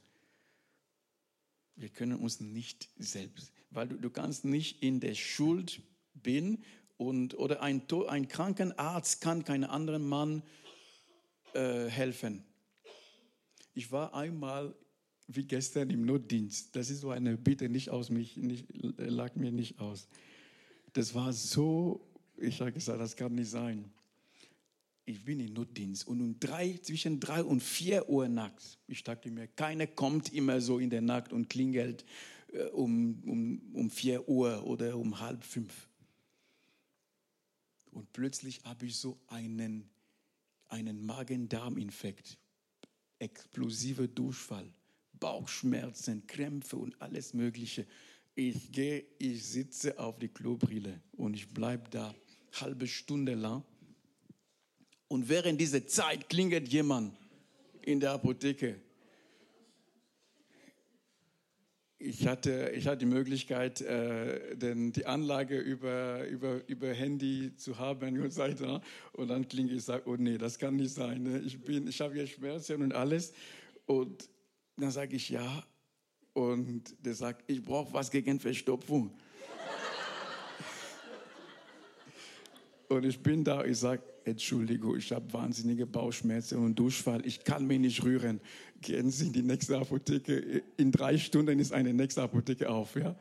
Wir 1.76 1.88
können 1.88 2.18
uns 2.18 2.40
nicht 2.40 2.88
selbst, 2.96 3.52
weil 3.70 3.88
du, 3.88 3.96
du 3.96 4.10
kannst 4.10 4.44
nicht 4.44 4.82
in 4.82 5.00
der 5.00 5.14
Schuld 5.14 5.82
bin 6.14 6.62
und 6.96 7.34
oder 7.34 7.62
ein, 7.62 7.82
ein 8.08 8.28
Krankenarzt 8.28 9.20
kann 9.20 9.44
keinen 9.44 9.64
anderen 9.64 10.06
Mann 10.08 10.42
äh, 11.54 11.88
helfen. 11.88 12.44
Ich 13.74 13.90
war 13.90 14.14
einmal 14.14 14.74
wie 15.26 15.44
gestern 15.44 15.90
im 15.90 16.04
Notdienst. 16.04 16.74
Das 16.76 16.90
ist 16.90 17.00
so 17.00 17.10
eine 17.10 17.36
Bitte, 17.36 17.68
nicht 17.68 17.90
aus 17.90 18.10
mich, 18.10 18.36
nicht, 18.36 18.66
lag 18.98 19.34
mir 19.34 19.52
nicht 19.52 19.78
aus. 19.78 20.08
Das 20.92 21.14
war 21.14 21.32
so, 21.32 22.06
ich 22.36 22.60
habe 22.60 22.72
gesagt, 22.72 23.00
das 23.00 23.16
kann 23.16 23.34
nicht 23.34 23.50
sein. 23.50 23.90
Ich 25.04 25.24
bin 25.24 25.40
im 25.40 25.54
Notdienst 25.54 26.06
und 26.06 26.20
um 26.20 26.38
drei, 26.38 26.78
zwischen 26.82 27.18
drei 27.18 27.42
und 27.42 27.60
vier 27.60 28.08
Uhr 28.08 28.28
nachts, 28.28 28.78
ich 28.86 29.02
dachte 29.02 29.30
mir, 29.30 29.48
keiner 29.48 29.86
kommt 29.86 30.32
immer 30.32 30.60
so 30.60 30.78
in 30.78 30.90
der 30.90 31.00
Nacht 31.00 31.32
und 31.32 31.48
klingelt 31.48 32.04
äh, 32.52 32.64
um, 32.66 33.20
um, 33.26 33.62
um 33.74 33.90
vier 33.90 34.28
Uhr 34.28 34.64
oder 34.64 34.96
um 34.96 35.18
halb 35.18 35.42
fünf. 35.42 35.88
Und 37.90 38.12
plötzlich 38.12 38.62
habe 38.64 38.86
ich 38.86 38.96
so 38.96 39.18
einen 39.26 39.90
einen 40.72 41.04
Magen-Darm-Infekt, 41.04 42.38
explosiver 43.18 44.08
Durchfall, 44.08 44.72
Bauchschmerzen, 45.20 46.26
Krämpfe 46.26 46.76
und 46.76 47.00
alles 47.00 47.34
Mögliche. 47.34 47.86
Ich 48.34 48.72
gehe, 48.72 49.04
ich 49.18 49.46
sitze 49.46 49.98
auf 49.98 50.18
die 50.18 50.28
Klobrille 50.28 51.00
und 51.12 51.34
ich 51.34 51.48
bleibe 51.48 51.90
da 51.90 52.14
halbe 52.54 52.86
Stunde 52.86 53.34
lang. 53.34 53.62
Und 55.08 55.28
während 55.28 55.60
dieser 55.60 55.86
Zeit 55.86 56.28
klingelt 56.30 56.68
jemand 56.68 57.14
in 57.82 58.00
der 58.00 58.12
Apotheke 58.12 58.80
ich 62.02 62.26
hatte, 62.26 62.72
ich 62.74 62.86
hatte 62.86 62.98
die 62.98 63.06
Möglichkeit, 63.06 63.80
äh, 63.80 64.56
den, 64.56 64.92
die 64.92 65.06
Anlage 65.06 65.58
über, 65.58 66.26
über, 66.26 66.60
über 66.68 66.92
Handy 66.92 67.54
zu 67.56 67.78
haben 67.78 68.18
und 68.20 68.32
so 68.32 68.40
weiter. 68.40 68.80
Und 69.12 69.28
dann 69.28 69.46
klinge 69.46 69.72
ich 69.72 69.84
sage, 69.84 70.02
oh 70.06 70.16
nee, 70.16 70.38
das 70.38 70.58
kann 70.58 70.76
nicht 70.76 70.92
sein. 70.92 71.22
Ne? 71.22 71.38
Ich, 71.40 71.58
ich 71.66 72.00
habe 72.00 72.18
ja 72.18 72.26
Schmerzen 72.26 72.82
und 72.82 72.94
alles. 72.94 73.32
Und 73.86 74.28
dann 74.76 74.90
sage 74.90 75.16
ich 75.16 75.28
ja. 75.28 75.64
Und 76.32 76.94
der 77.04 77.14
sagt, 77.14 77.44
ich 77.46 77.62
brauche 77.62 77.92
was 77.92 78.10
gegen 78.10 78.40
Verstopfung. 78.40 79.14
Und 82.96 83.04
ich 83.04 83.20
bin 83.20 83.44
da, 83.44 83.64
ich 83.64 83.78
sage, 83.78 84.02
Entschuldigung, 84.24 84.96
ich 84.96 85.10
habe 85.12 85.32
wahnsinnige 85.32 85.86
Bauchschmerzen 85.86 86.58
und 86.58 86.78
Durchfall, 86.78 87.26
ich 87.26 87.44
kann 87.44 87.66
mich 87.66 87.80
nicht 87.80 88.04
rühren. 88.04 88.40
Gehen 88.80 89.10
Sie 89.10 89.26
in 89.26 89.32
die 89.32 89.42
nächste 89.42 89.78
Apotheke. 89.78 90.62
In 90.76 90.92
drei 90.92 91.18
Stunden 91.18 91.58
ist 91.58 91.72
eine 91.72 91.92
nächste 91.92 92.22
Apotheke 92.22 92.70
auf. 92.70 92.94
Ja? 92.96 93.16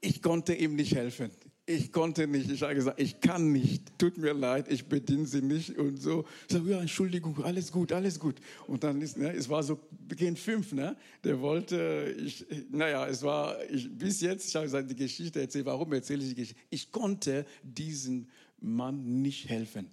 Ich 0.00 0.20
konnte 0.20 0.54
ihm 0.54 0.74
nicht 0.74 0.94
helfen. 0.94 1.30
Ich 1.64 1.92
konnte 1.92 2.26
nicht. 2.26 2.50
Ich 2.50 2.62
habe 2.62 2.74
gesagt, 2.74 3.00
ich 3.00 3.20
kann 3.20 3.52
nicht. 3.52 3.96
Tut 3.96 4.18
mir 4.18 4.32
leid, 4.32 4.66
ich 4.68 4.84
bediene 4.86 5.26
Sie 5.26 5.42
nicht 5.42 5.78
und 5.78 5.96
so. 5.96 6.24
Ich 6.48 6.54
sage, 6.54 6.70
ja, 6.70 6.80
Entschuldigung, 6.80 7.40
alles 7.44 7.70
gut, 7.70 7.92
alles 7.92 8.18
gut. 8.18 8.34
Und 8.66 8.82
dann 8.82 9.00
ist, 9.00 9.16
ne, 9.16 9.32
es 9.32 9.48
war 9.48 9.62
so 9.62 9.78
Beginn 10.08 10.34
fünf, 10.36 10.72
ne? 10.72 10.96
Der 11.22 11.40
wollte, 11.40 12.16
ich, 12.18 12.44
naja, 12.70 13.06
es 13.06 13.22
war, 13.22 13.56
ich, 13.70 13.88
bis 13.96 14.20
jetzt, 14.22 14.48
ich 14.48 14.56
habe 14.56 14.66
gesagt, 14.66 14.90
die 14.90 14.96
Geschichte 14.96 15.40
erzählt. 15.40 15.66
Warum 15.66 15.92
erzähle 15.92 16.22
ich 16.22 16.30
die 16.30 16.34
Geschichte? 16.34 16.60
Ich 16.68 16.90
konnte 16.90 17.46
diesen 17.62 18.28
Mann 18.62 19.22
nicht 19.22 19.48
helfen. 19.48 19.90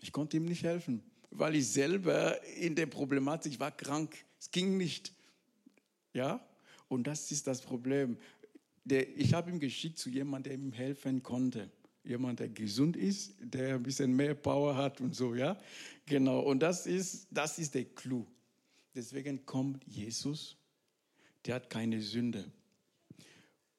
Ich 0.00 0.12
konnte 0.12 0.36
ihm 0.36 0.44
nicht 0.44 0.62
helfen, 0.62 1.02
weil 1.30 1.56
ich 1.56 1.68
selber 1.68 2.42
in 2.56 2.74
der 2.74 2.86
Problematik 2.86 3.58
war 3.60 3.70
krank. 3.70 4.16
Es 4.38 4.50
ging 4.50 4.76
nicht. 4.76 5.12
Ja? 6.12 6.44
Und 6.88 7.06
das 7.06 7.30
ist 7.30 7.46
das 7.46 7.60
Problem. 7.60 8.18
Der, 8.84 9.16
ich 9.16 9.32
habe 9.32 9.50
ihn 9.50 9.60
geschickt 9.60 9.98
zu 9.98 10.10
jemandem, 10.10 10.50
der 10.50 10.60
ihm 10.60 10.72
helfen 10.72 11.22
konnte. 11.22 11.70
Jemand, 12.04 12.40
der 12.40 12.48
gesund 12.48 12.96
ist, 12.96 13.34
der 13.40 13.76
ein 13.76 13.82
bisschen 13.82 14.14
mehr 14.14 14.34
Power 14.34 14.76
hat 14.76 15.00
und 15.00 15.14
so, 15.14 15.36
ja? 15.36 15.56
Genau. 16.06 16.40
Und 16.40 16.60
das 16.60 16.86
ist, 16.86 17.28
das 17.30 17.60
ist 17.60 17.74
der 17.74 17.84
Clou. 17.84 18.26
Deswegen 18.92 19.46
kommt 19.46 19.84
Jesus, 19.86 20.56
der 21.46 21.54
hat 21.54 21.70
keine 21.70 22.00
Sünde. 22.00 22.50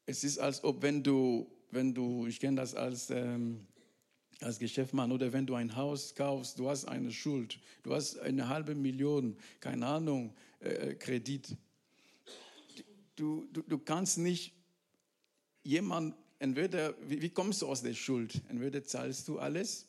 Es 0.05 0.23
ist, 0.23 0.37
als 0.37 0.63
ob, 0.63 0.81
wenn 0.81 1.03
du, 1.03 1.51
wenn 1.69 1.93
du, 1.93 2.25
ich 2.27 2.39
kenne 2.39 2.57
das 2.57 2.75
als, 2.75 3.09
ähm, 3.09 3.67
als 4.41 4.59
Geschäftsmann 4.59 5.11
oder 5.11 5.31
wenn 5.33 5.45
du 5.45 5.55
ein 5.55 5.75
Haus 5.75 6.15
kaufst, 6.15 6.59
du 6.59 6.69
hast 6.69 6.85
eine 6.85 7.11
Schuld, 7.11 7.59
du 7.83 7.93
hast 7.93 8.19
eine 8.19 8.49
halbe 8.49 8.75
Million, 8.75 9.37
keine 9.59 9.85
Ahnung, 9.85 10.33
äh, 10.59 10.69
äh 10.69 10.95
Kredit. 10.95 11.55
Du, 13.15 13.47
du, 13.53 13.61
du 13.61 13.77
kannst 13.77 14.17
nicht 14.17 14.53
jemand, 15.63 16.15
entweder, 16.39 16.95
wie, 17.07 17.21
wie 17.21 17.29
kommst 17.29 17.61
du 17.61 17.67
aus 17.67 17.81
der 17.81 17.93
Schuld? 17.93 18.41
Entweder 18.49 18.83
zahlst 18.83 19.27
du 19.27 19.39
alles 19.39 19.87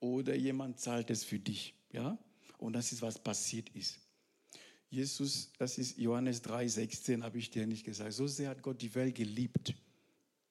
oder 0.00 0.34
jemand 0.34 0.80
zahlt 0.80 1.10
es 1.10 1.24
für 1.24 1.38
dich. 1.38 1.74
Ja? 1.92 2.18
Und 2.58 2.74
das 2.74 2.92
ist, 2.92 3.02
was 3.02 3.18
passiert 3.18 3.68
ist. 3.70 3.98
Jesus, 4.90 5.50
das 5.58 5.78
ist 5.78 5.96
Johannes 5.96 6.42
3, 6.42 6.68
16, 6.68 7.24
habe 7.24 7.38
ich 7.38 7.50
dir 7.50 7.66
nicht 7.66 7.84
gesagt. 7.84 8.12
So 8.12 8.26
sehr 8.26 8.50
hat 8.50 8.62
Gott 8.62 8.82
die 8.82 8.94
Welt 8.94 9.14
geliebt. 9.14 9.74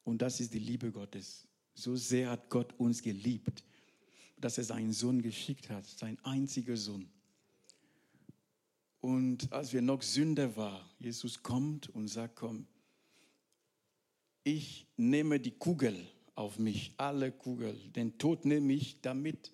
Und 0.03 0.21
das 0.21 0.39
ist 0.39 0.53
die 0.53 0.59
Liebe 0.59 0.91
Gottes. 0.91 1.45
So 1.73 1.95
sehr 1.95 2.29
hat 2.29 2.49
Gott 2.49 2.73
uns 2.77 3.01
geliebt. 3.01 3.63
dass 4.41 4.57
er 4.57 4.63
seinen 4.63 4.91
Sohn 4.91 5.21
geschickt 5.21 5.69
hat, 5.69 5.85
sein 5.85 6.17
einziger 6.23 6.75
Sohn. 6.75 7.07
Und 8.99 9.51
als 9.51 9.71
wir 9.73 9.81
noch 9.81 10.01
Sünder 10.01 10.55
waren, 10.55 10.83
Jesus 10.99 11.41
kommt 11.41 11.89
und 11.89 12.07
sagt, 12.07 12.35
komm, 12.35 12.67
ich 14.43 14.87
nehme 14.97 15.39
die 15.39 15.51
Kugel 15.51 15.95
auf 16.35 16.57
mich, 16.59 16.93
alle 16.97 17.31
Kugel. 17.31 17.75
Den 17.95 18.17
Tod 18.17 18.45
nehme 18.45 18.73
ich, 18.73 18.99
damit, 19.01 19.51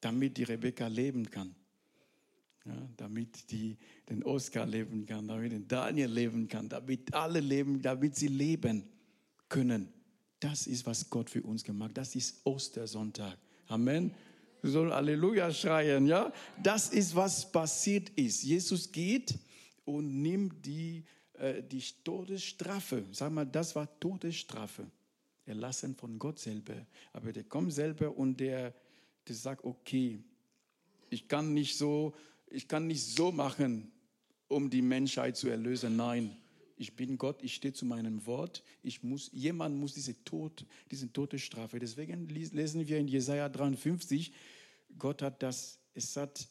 damit 0.00 0.36
die 0.36 0.44
Rebecca 0.44 0.86
leben 0.86 1.28
kann. 1.30 1.54
Ja, 2.64 2.88
damit 2.96 3.50
die 3.52 3.76
den 4.08 4.24
Oscar 4.24 4.66
leben 4.66 5.06
kann, 5.06 5.28
damit 5.28 5.52
den 5.52 5.68
Daniel 5.68 6.10
leben 6.10 6.48
kann, 6.48 6.68
damit 6.68 7.14
alle 7.14 7.38
leben, 7.38 7.80
damit 7.80 8.16
sie 8.16 8.26
leben 8.26 8.88
können. 9.48 9.92
Das 10.40 10.66
ist, 10.66 10.86
was 10.86 11.08
Gott 11.08 11.30
für 11.30 11.42
uns 11.42 11.64
gemacht 11.64 11.90
hat. 11.90 11.98
Das 11.98 12.14
ist 12.14 12.40
Ostersonntag. 12.44 13.38
Amen. 13.68 14.14
Wir 14.62 14.70
sollen 14.70 14.92
Halleluja 14.92 15.52
schreien, 15.52 16.06
ja? 16.06 16.32
Das 16.62 16.88
ist, 16.88 17.14
was 17.14 17.50
passiert 17.50 18.10
ist. 18.10 18.42
Jesus 18.42 18.90
geht 18.90 19.34
und 19.84 20.22
nimmt 20.22 20.64
die, 20.64 21.04
äh, 21.34 21.62
die 21.62 21.82
Todesstrafe. 22.04 23.04
Sag 23.12 23.32
mal, 23.32 23.46
das 23.46 23.74
war 23.74 23.88
Todesstrafe. 24.00 24.86
Erlassen 25.46 25.94
von 25.94 26.18
Gott 26.18 26.38
selber. 26.38 26.74
Aber 27.12 27.32
der 27.32 27.44
kommt 27.44 27.72
selber 27.72 28.16
und 28.16 28.38
der, 28.38 28.74
der 29.26 29.34
sagt, 29.34 29.64
okay, 29.64 30.18
ich 31.08 31.28
kann 31.28 31.54
nicht 31.54 31.76
so 31.76 32.14
ich 32.50 32.68
kann 32.68 32.86
nicht 32.86 33.04
so 33.04 33.32
machen, 33.32 33.90
um 34.48 34.70
die 34.70 34.82
Menschheit 34.82 35.36
zu 35.36 35.48
erlösen. 35.48 35.96
Nein, 35.96 36.36
ich 36.76 36.94
bin 36.94 37.16
Gott, 37.16 37.42
ich 37.42 37.54
stehe 37.54 37.72
zu 37.72 37.86
meinem 37.86 38.26
Wort. 38.26 38.62
Ich 38.82 39.02
muss, 39.02 39.30
jemand 39.32 39.76
muss 39.76 39.94
diese 39.94 40.22
Tod, 40.24 40.66
diese 40.90 41.10
Todesstrafe. 41.10 41.78
Deswegen 41.78 42.28
lesen 42.28 42.86
wir 42.86 42.98
in 42.98 43.08
Jesaja 43.08 43.48
53, 43.48 44.32
Gott 44.98 45.22
hat 45.22 45.42
das, 45.42 45.78
es 45.94 46.16
hat 46.16 46.48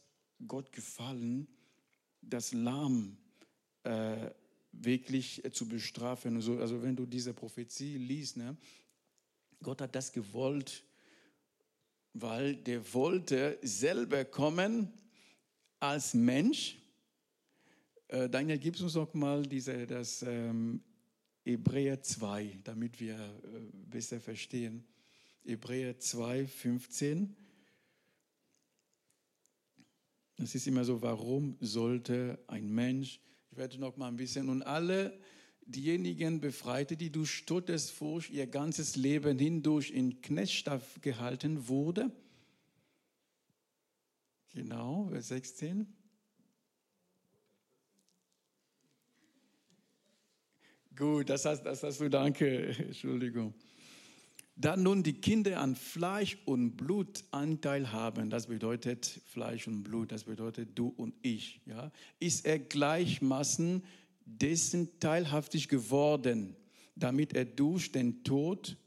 Gott 0.47 0.71
gefallen, 0.71 1.47
das 2.21 2.53
Lamm 2.53 3.17
äh, 3.83 4.31
wirklich 4.71 5.43
zu 5.51 5.67
bestrafen. 5.67 6.35
Also, 6.35 6.57
also 6.59 6.81
wenn 6.81 6.95
du 6.95 7.05
diese 7.05 7.33
Prophezie 7.33 7.97
liest, 7.97 8.37
ne, 8.37 8.57
Gott 9.61 9.81
hat 9.81 9.95
das 9.95 10.11
gewollt, 10.11 10.83
weil 12.13 12.55
der 12.55 12.93
wollte 12.93 13.59
selber 13.61 14.25
kommen 14.25 14.91
als 15.79 16.13
Mensch, 16.13 16.77
äh, 18.07 18.29
Daniel, 18.29 18.57
gib 18.57 18.79
uns 18.81 18.95
noch 18.95 19.13
mal 19.13 19.43
diese, 19.43 19.87
das 19.87 20.21
ähm, 20.23 20.81
Hebräer 21.43 22.01
2, 22.01 22.59
damit 22.63 22.99
wir 22.99 23.15
äh, 23.15 23.59
besser 23.89 24.19
verstehen. 24.19 24.83
Hebräer 25.43 25.99
2, 25.99 26.47
15. 26.47 27.35
Das 30.37 30.55
ist 30.55 30.67
immer 30.67 30.83
so, 30.83 31.01
warum 31.01 31.57
sollte 31.61 32.39
ein 32.47 32.69
Mensch, 32.69 33.19
ich 33.51 33.57
werde 33.57 33.77
noch 33.79 33.95
mal 33.95 34.07
ein 34.07 34.17
bisschen, 34.17 34.49
und 34.49 34.63
alle 34.63 35.17
diejenigen 35.65 36.41
Befreite, 36.41 36.97
die 36.97 37.11
durch 37.11 37.45
Todesfurcht 37.45 38.29
ihr 38.29 38.47
ganzes 38.47 38.95
Leben 38.95 39.39
hindurch 39.39 39.91
in 39.91 40.21
Knechtschaft 40.21 41.01
gehalten 41.01 41.67
wurde, 41.67 42.11
Genau, 44.55 45.09
Vers 45.09 45.27
16. 45.27 45.85
Gut, 50.95 51.29
das 51.29 51.43
hast, 51.43 51.63
das 51.63 51.83
hast 51.83 51.99
du, 51.99 52.09
danke, 52.09 52.67
Entschuldigung. 52.77 53.53
Da 54.55 54.77
nun 54.77 55.03
die 55.03 55.19
Kinder 55.19 55.59
an 55.59 55.75
Fleisch 55.75 56.37
und 56.45 56.77
Blut 56.77 57.25
Anteil 57.31 57.91
haben, 57.91 58.29
das 58.29 58.47
bedeutet 58.47 59.19
Fleisch 59.25 59.67
und 59.67 59.83
Blut, 59.83 60.13
das 60.13 60.23
bedeutet 60.23 60.69
du 60.75 60.87
und 60.87 61.13
ich, 61.21 61.59
ja, 61.65 61.91
ist 62.19 62.45
er 62.45 62.59
gleichmaßen 62.59 63.83
dessen 64.25 64.99
teilhaftig 65.01 65.67
geworden, 65.67 66.55
damit 66.95 67.33
er 67.33 67.43
durch 67.43 67.91
den 67.91 68.23
Tod 68.23 68.77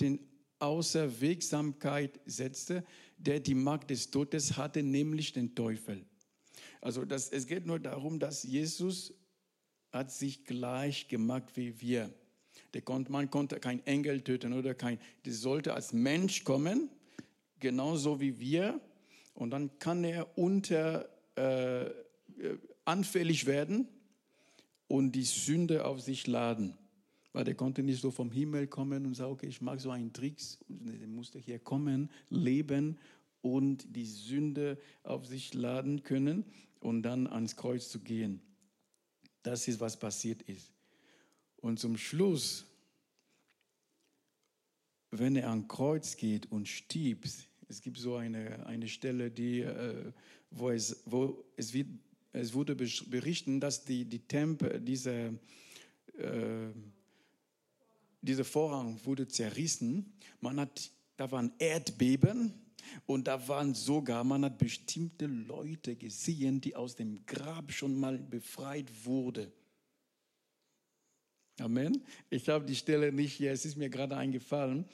den 0.00 0.18
Außerwegsamkeit 0.58 2.18
setzte, 2.26 2.84
der 3.18 3.38
die 3.38 3.54
Macht 3.54 3.90
des 3.90 4.10
Todes 4.10 4.56
hatte, 4.56 4.82
nämlich 4.82 5.32
den 5.32 5.54
Teufel. 5.54 6.04
Also 6.80 7.04
das, 7.04 7.28
es 7.28 7.46
geht 7.46 7.66
nur 7.66 7.78
darum, 7.78 8.18
dass 8.18 8.42
Jesus 8.42 9.14
hat 9.92 10.10
sich 10.10 10.44
gleich 10.44 11.08
gemacht 11.08 11.52
wie 11.54 11.80
wir. 11.80 12.10
Der 12.74 12.80
konnte, 12.82 13.12
man 13.12 13.30
konnte 13.30 13.60
kein 13.60 13.86
Engel 13.86 14.22
töten 14.22 14.54
oder 14.54 14.74
kein, 14.74 14.98
der 15.24 15.34
sollte 15.34 15.74
als 15.74 15.92
Mensch 15.92 16.44
kommen, 16.44 16.88
genauso 17.60 18.20
wie 18.20 18.38
wir. 18.40 18.80
Und 19.34 19.50
dann 19.50 19.78
kann 19.78 20.04
er 20.04 20.36
unter 20.36 21.08
äh, 21.36 21.90
anfällig 22.84 23.46
werden 23.46 23.86
und 24.88 25.12
die 25.12 25.24
Sünde 25.24 25.84
auf 25.84 26.00
sich 26.00 26.26
laden. 26.26 26.74
Weil 27.32 27.44
der 27.44 27.54
konnte 27.54 27.82
nicht 27.82 28.00
so 28.00 28.10
vom 28.10 28.30
Himmel 28.30 28.66
kommen 28.66 29.06
und 29.06 29.14
sagen, 29.14 29.32
okay, 29.32 29.46
ich 29.46 29.62
mag 29.62 29.80
so 29.80 29.90
einen 29.90 30.12
Tricks. 30.12 30.58
Der 30.68 31.08
musste 31.08 31.38
hier 31.38 31.58
kommen, 31.58 32.10
leben 32.28 32.98
und 33.40 33.96
die 33.96 34.04
Sünde 34.04 34.78
auf 35.02 35.26
sich 35.26 35.54
laden 35.54 36.02
können 36.02 36.44
und 36.80 37.02
dann 37.02 37.26
ans 37.26 37.56
Kreuz 37.56 37.88
zu 37.88 38.00
gehen. 38.00 38.42
Das 39.42 39.66
ist, 39.68 39.80
was 39.80 39.98
passiert 39.98 40.42
ist. 40.42 40.72
Und 41.56 41.78
zum 41.78 41.96
Schluss, 41.96 42.66
wenn 45.10 45.36
er 45.36 45.50
ans 45.50 45.68
Kreuz 45.68 46.16
geht 46.16 46.50
und 46.50 46.68
stirbt, 46.68 47.48
es 47.68 47.80
gibt 47.80 47.98
so 47.98 48.16
eine, 48.16 48.66
eine 48.66 48.88
Stelle, 48.88 49.30
die, 49.30 49.60
äh, 49.60 50.12
wo, 50.50 50.70
es, 50.70 51.02
wo 51.06 51.44
es, 51.56 51.72
wird, 51.72 51.88
es 52.32 52.52
wurde 52.52 52.74
berichten, 52.74 53.60
dass 53.60 53.84
die, 53.84 54.04
die 54.04 54.20
Tempel, 54.20 54.80
diese, 54.80 55.38
äh, 56.18 56.68
dieser 58.20 58.44
Vorhang 58.44 59.00
wurde 59.04 59.26
zerrissen. 59.26 60.12
Man 60.40 60.60
hat, 60.60 60.90
da 61.16 61.30
waren 61.30 61.52
Erdbeben 61.58 62.61
und 63.06 63.28
da 63.28 63.48
waren 63.48 63.74
sogar, 63.74 64.24
man 64.24 64.44
hat 64.44 64.58
bestimmte 64.58 65.26
Leute 65.26 65.96
gesehen, 65.96 66.60
die 66.60 66.76
aus 66.76 66.96
dem 66.96 67.24
Grab 67.26 67.72
schon 67.72 67.98
mal 67.98 68.18
befreit 68.18 68.90
wurden. 69.04 69.52
Amen. 71.60 72.04
Ich 72.30 72.48
habe 72.48 72.64
die 72.64 72.76
Stelle 72.76 73.12
nicht 73.12 73.34
hier, 73.34 73.52
es 73.52 73.64
ist 73.64 73.76
mir 73.76 73.88
gerade 73.88 74.16
eingefallen. 74.16 74.86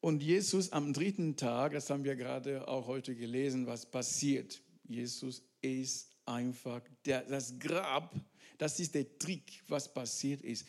Und 0.00 0.22
Jesus 0.22 0.70
am 0.72 0.92
dritten 0.92 1.36
Tag, 1.36 1.72
das 1.72 1.90
haben 1.90 2.04
wir 2.04 2.14
gerade 2.14 2.66
auch 2.68 2.86
heute 2.86 3.16
gelesen, 3.16 3.66
was 3.66 3.90
passiert. 3.90 4.62
Jesus 4.84 5.42
ist 5.60 6.12
einfach 6.24 6.82
der, 7.04 7.22
das 7.22 7.58
Grab, 7.58 8.14
das 8.58 8.78
ist 8.78 8.94
der 8.94 9.18
Trick, 9.18 9.62
was 9.66 9.92
passiert 9.92 10.42
ist 10.42 10.64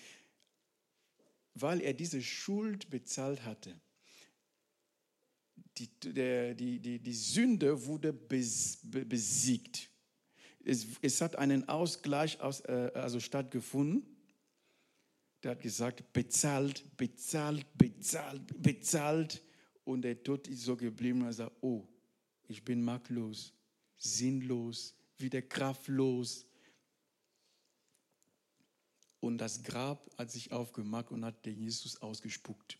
weil 1.62 1.82
er 1.82 1.93
diese 1.93 2.21
Schuld 2.21 2.89
bezahlt 2.89 3.43
hatte. 3.43 3.80
Die, 5.79 5.89
die, 6.55 6.79
die, 6.79 6.99
die 6.99 7.13
Sünde 7.13 7.85
wurde 7.85 8.13
besiegt. 8.13 9.89
Es, 10.63 10.85
es 11.01 11.21
hat 11.21 11.37
einen 11.37 11.67
Ausgleich 11.69 12.39
aus, 12.41 12.61
äh, 12.61 12.91
also 12.93 13.19
stattgefunden. 13.19 14.05
Der 15.41 15.51
hat 15.51 15.61
gesagt, 15.61 16.11
bezahlt, 16.11 16.83
bezahlt, 16.97 17.65
bezahlt, 17.77 18.61
bezahlt. 18.61 19.41
Und 19.85 20.01
der 20.01 20.21
Tod 20.21 20.47
ist 20.47 20.63
so 20.63 20.75
geblieben, 20.75 21.23
er 21.23 21.33
sagt, 21.33 21.55
oh, 21.61 21.87
ich 22.47 22.63
bin 22.63 22.83
machtlos, 22.83 23.53
sinnlos, 23.97 24.93
wieder 25.17 25.41
kraftlos, 25.41 26.45
und 29.19 29.37
das 29.37 29.63
Grab 29.63 30.09
hat 30.17 30.31
sich 30.31 30.51
aufgemacht 30.51 31.11
und 31.11 31.25
hat 31.25 31.45
den 31.45 31.59
Jesus 31.59 32.01
ausgespuckt. 32.01 32.77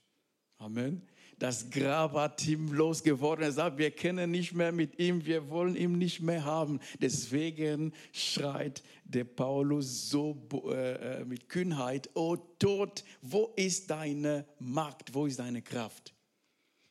Amen. 0.58 1.08
Das 1.40 1.70
Grab 1.70 2.14
hat 2.16 2.46
ihm 2.46 2.74
losgeworden. 2.74 3.46
Er 3.46 3.54
sagt, 3.54 3.78
wir 3.78 3.92
kennen 3.92 4.30
nicht 4.30 4.54
mehr 4.54 4.74
mit 4.74 5.00
ihm, 5.00 5.26
wir 5.26 5.50
wollen 5.50 5.78
ihn 5.78 5.98
nicht 5.98 6.20
mehr 6.20 6.44
haben. 6.44 6.82
Deswegen 7.02 7.94
schreit 8.12 8.84
der 9.06 9.24
Paulus 9.24 10.10
so 10.10 10.38
äh, 10.70 11.24
mit 11.24 11.48
Kühnheit, 11.48 12.10
oh 12.14 12.36
Tod, 12.36 13.06
wo 13.22 13.54
ist 13.56 13.90
deine 13.90 14.46
Macht, 14.60 15.14
wo 15.14 15.26
ist 15.28 15.40
deine 15.40 15.62
Kraft? 15.62 16.14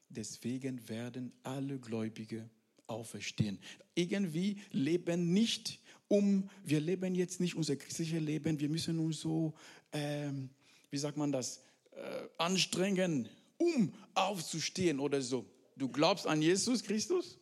Deswegen 0.09 0.89
werden 0.89 1.31
alle 1.43 1.79
Gläubige 1.79 2.49
auferstehen. 2.87 3.59
Irgendwie 3.95 4.62
leben 4.72 5.35
nicht 5.35 5.79
um, 6.09 6.49
wir 6.64 6.81
leben 6.81 7.14
jetzt 7.14 7.39
nicht 7.39 7.55
unser 7.55 7.77
christliches 7.77 8.22
Leben, 8.22 8.59
wir 8.59 8.70
müssen 8.70 8.99
uns 8.99 9.20
so, 9.20 9.53
ähm, 9.93 10.49
wie 10.91 10.97
sagt 10.97 11.18
man 11.18 11.33
das, 11.33 11.62
äh, 11.93 12.29
anstrengen, 12.39 13.29
um 13.59 13.93
aufzustehen 14.15 14.99
oder 14.99 15.21
so. 15.21 15.45
Du 15.77 15.89
glaubst 15.89 16.27
an 16.27 16.43
Jesus 16.43 16.83
Christus? 16.83 17.39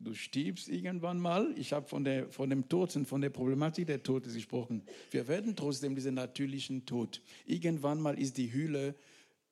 Du 0.00 0.14
stirbst 0.14 0.68
irgendwann 0.68 1.18
mal. 1.18 1.52
Ich 1.56 1.72
habe 1.72 1.88
von, 1.88 2.06
von 2.30 2.50
dem 2.50 2.68
Tod 2.68 2.94
und 2.94 3.06
von 3.06 3.20
der 3.20 3.30
Problematik 3.30 3.88
der 3.88 4.02
Todes 4.02 4.34
gesprochen. 4.34 4.82
Wir 5.10 5.26
werden 5.26 5.56
trotzdem 5.56 5.96
diesen 5.96 6.14
natürlichen 6.14 6.86
Tod. 6.86 7.20
Irgendwann 7.46 8.00
mal 8.00 8.16
ist 8.16 8.36
die 8.36 8.52
Hülle 8.52 8.94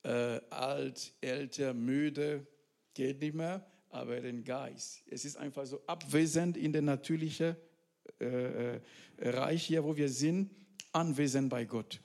äh, 0.04 0.40
alt, 0.50 1.12
älter, 1.20 1.74
müde, 1.74 2.46
geht 2.94 3.20
nicht 3.20 3.34
mehr, 3.34 3.66
aber 3.90 4.20
den 4.20 4.44
Geist. 4.44 5.02
Es 5.10 5.24
ist 5.24 5.36
einfach 5.36 5.66
so 5.66 5.80
abwesend 5.86 6.56
in 6.56 6.72
der 6.72 6.82
natürlichen 6.82 7.56
äh, 8.20 8.76
äh, 8.76 8.80
Reich 9.18 9.64
hier, 9.64 9.82
wo 9.82 9.96
wir 9.96 10.08
sind, 10.08 10.50
anwesend 10.92 11.50
bei 11.50 11.64
Gott. 11.64 12.00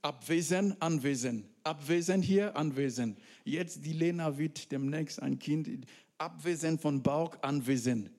Abwesend, 0.00 0.80
anwesend. 0.80 1.44
Abwesend 1.66 2.24
hier, 2.24 2.56
anwesend. 2.56 3.18
Jetzt 3.44 3.84
die 3.84 3.92
Lena 3.92 4.38
wird 4.38 4.70
demnächst 4.70 5.20
ein 5.20 5.38
Kind, 5.38 5.68
abwesend 6.16 6.80
von 6.80 7.02
Bauch, 7.02 7.36
anwesend. 7.42 8.10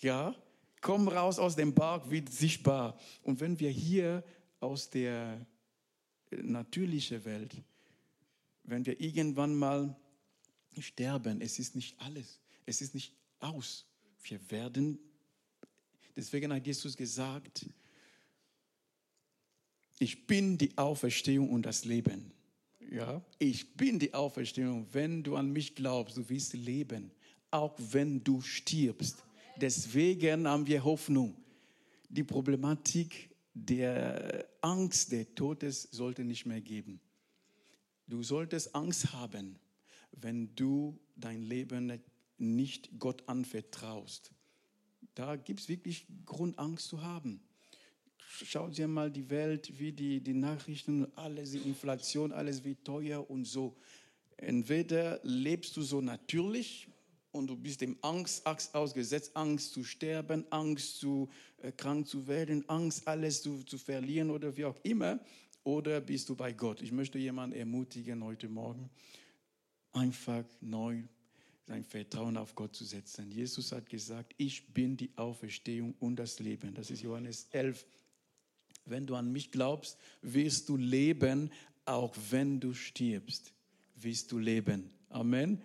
Ja, 0.00 0.34
komm 0.82 1.08
raus 1.08 1.38
aus 1.38 1.56
dem 1.56 1.74
Bauch, 1.74 2.10
wird 2.10 2.30
sichtbar. 2.30 2.98
Und 3.22 3.40
wenn 3.40 3.58
wir 3.58 3.70
hier 3.70 4.22
aus 4.60 4.90
der 4.90 5.46
natürlichen 6.30 7.24
Welt, 7.24 7.56
wenn 8.64 8.84
wir 8.84 9.00
irgendwann 9.00 9.54
mal 9.54 9.96
sterben, 10.78 11.40
es 11.40 11.58
ist 11.58 11.74
nicht 11.74 11.98
alles, 12.00 12.38
es 12.66 12.82
ist 12.82 12.94
nicht 12.94 13.14
aus. 13.40 13.86
Wir 14.22 14.38
werden, 14.50 14.98
deswegen 16.14 16.52
hat 16.52 16.66
Jesus 16.66 16.96
gesagt, 16.96 17.66
ich 19.98 20.26
bin 20.26 20.56
die 20.58 20.76
Auferstehung 20.76 21.50
und 21.50 21.62
das 21.62 21.84
Leben. 21.84 22.32
Ja, 22.90 23.22
ich 23.38 23.76
bin 23.76 24.00
die 24.00 24.12
Auferstehung. 24.14 24.84
Wenn 24.90 25.22
du 25.22 25.36
an 25.36 25.52
mich 25.52 25.76
glaubst, 25.76 26.16
du 26.16 26.28
wirst 26.28 26.54
leben, 26.54 27.12
auch 27.52 27.74
wenn 27.78 28.24
du 28.24 28.40
stirbst. 28.40 29.22
Deswegen 29.60 30.48
haben 30.48 30.66
wir 30.66 30.82
Hoffnung. 30.82 31.36
Die 32.08 32.24
Problematik 32.24 33.30
der 33.54 34.44
Angst 34.60 35.12
des 35.12 35.28
Todes 35.36 35.88
sollte 35.92 36.24
nicht 36.24 36.46
mehr 36.46 36.60
geben. 36.60 37.00
Du 38.08 38.24
solltest 38.24 38.74
Angst 38.74 39.12
haben, 39.12 39.60
wenn 40.10 40.52
du 40.56 40.98
dein 41.14 41.42
Leben 41.42 42.00
nicht 42.38 42.98
Gott 42.98 43.22
anvertraust. 43.28 44.32
Da 45.14 45.36
gibt 45.36 45.60
es 45.60 45.68
wirklich 45.68 46.08
Grund, 46.26 46.58
Angst 46.58 46.88
zu 46.88 47.02
haben. 47.02 47.40
Schau 48.26 48.68
dir 48.68 48.88
mal 48.88 49.10
die 49.10 49.28
Welt, 49.28 49.78
wie 49.78 49.92
die, 49.92 50.20
die 50.20 50.34
Nachrichten, 50.34 51.06
alles, 51.16 51.52
die 51.52 51.58
Inflation, 51.58 52.32
alles 52.32 52.64
wie 52.64 52.74
teuer 52.74 53.28
und 53.28 53.44
so. 53.44 53.76
Entweder 54.36 55.20
lebst 55.22 55.76
du 55.76 55.82
so 55.82 56.00
natürlich 56.00 56.88
und 57.32 57.48
du 57.48 57.56
bist 57.56 57.80
dem 57.80 57.98
Angst, 58.02 58.46
Angst 58.46 58.74
ausgesetzt, 58.74 59.36
Angst 59.36 59.72
zu 59.72 59.84
sterben, 59.84 60.44
Angst 60.50 60.98
zu 60.98 61.28
äh, 61.62 61.72
krank 61.72 62.06
zu 62.06 62.26
werden, 62.26 62.66
Angst 62.68 63.06
alles 63.06 63.42
zu, 63.42 63.62
zu 63.64 63.78
verlieren 63.78 64.30
oder 64.30 64.56
wie 64.56 64.64
auch 64.64 64.78
immer, 64.82 65.20
oder 65.62 66.00
bist 66.00 66.28
du 66.28 66.34
bei 66.34 66.52
Gott? 66.52 66.80
Ich 66.80 66.90
möchte 66.90 67.18
jemanden 67.18 67.56
ermutigen 67.56 68.24
heute 68.24 68.48
Morgen, 68.48 68.88
einfach 69.92 70.44
neu 70.60 71.02
sein 71.66 71.84
Vertrauen 71.84 72.36
auf 72.36 72.54
Gott 72.54 72.74
zu 72.74 72.84
setzen. 72.84 73.30
Jesus 73.30 73.70
hat 73.70 73.88
gesagt, 73.88 74.34
ich 74.38 74.72
bin 74.72 74.96
die 74.96 75.10
Auferstehung 75.16 75.94
und 76.00 76.16
das 76.16 76.40
Leben. 76.40 76.74
Das 76.74 76.90
ist 76.90 77.02
Johannes 77.02 77.46
11. 77.50 77.86
Wenn 78.84 79.06
du 79.06 79.14
an 79.14 79.30
mich 79.32 79.50
glaubst, 79.50 79.98
wirst 80.22 80.68
du 80.68 80.76
leben, 80.76 81.50
auch 81.84 82.14
wenn 82.30 82.60
du 82.60 82.74
stirbst, 82.74 83.52
wirst 83.96 84.32
du 84.32 84.38
leben. 84.38 84.90
Amen. 85.08 85.62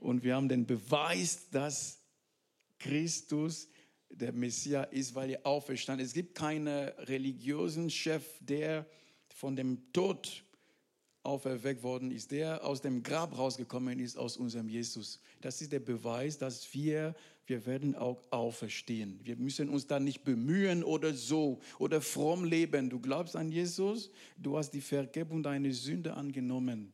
Und 0.00 0.22
wir 0.22 0.34
haben 0.36 0.48
den 0.48 0.66
Beweis, 0.66 1.48
dass 1.50 2.00
Christus 2.78 3.68
der 4.10 4.32
Messias 4.32 4.88
ist, 4.90 5.14
weil 5.14 5.30
er 5.30 5.46
auferstanden 5.46 6.04
ist. 6.04 6.10
Es 6.10 6.14
gibt 6.14 6.34
keinen 6.34 6.68
religiösen 6.68 7.90
Chef, 7.90 8.24
der 8.40 8.86
von 9.28 9.56
dem 9.56 9.92
Tod 9.92 10.44
auferweckt 11.22 11.82
worden 11.82 12.10
ist, 12.10 12.30
der 12.30 12.64
aus 12.64 12.80
dem 12.80 13.02
Grab 13.02 13.36
rausgekommen 13.36 13.98
ist, 13.98 14.16
aus 14.16 14.36
unserem 14.36 14.68
Jesus. 14.68 15.20
Das 15.40 15.60
ist 15.60 15.72
der 15.72 15.80
Beweis, 15.80 16.38
dass 16.38 16.72
wir, 16.72 17.14
wir 17.46 17.64
werden 17.66 17.94
auch 17.94 18.20
auferstehen. 18.30 19.20
Wir 19.22 19.36
müssen 19.36 19.68
uns 19.68 19.86
da 19.86 20.00
nicht 20.00 20.24
bemühen 20.24 20.82
oder 20.82 21.14
so 21.14 21.60
oder 21.78 22.00
fromm 22.00 22.44
leben. 22.44 22.90
Du 22.90 23.00
glaubst 23.00 23.36
an 23.36 23.50
Jesus, 23.50 24.10
du 24.36 24.56
hast 24.58 24.70
die 24.70 24.80
Vergebung 24.80 25.42
deiner 25.42 25.72
Sünde 25.72 26.14
angenommen. 26.14 26.92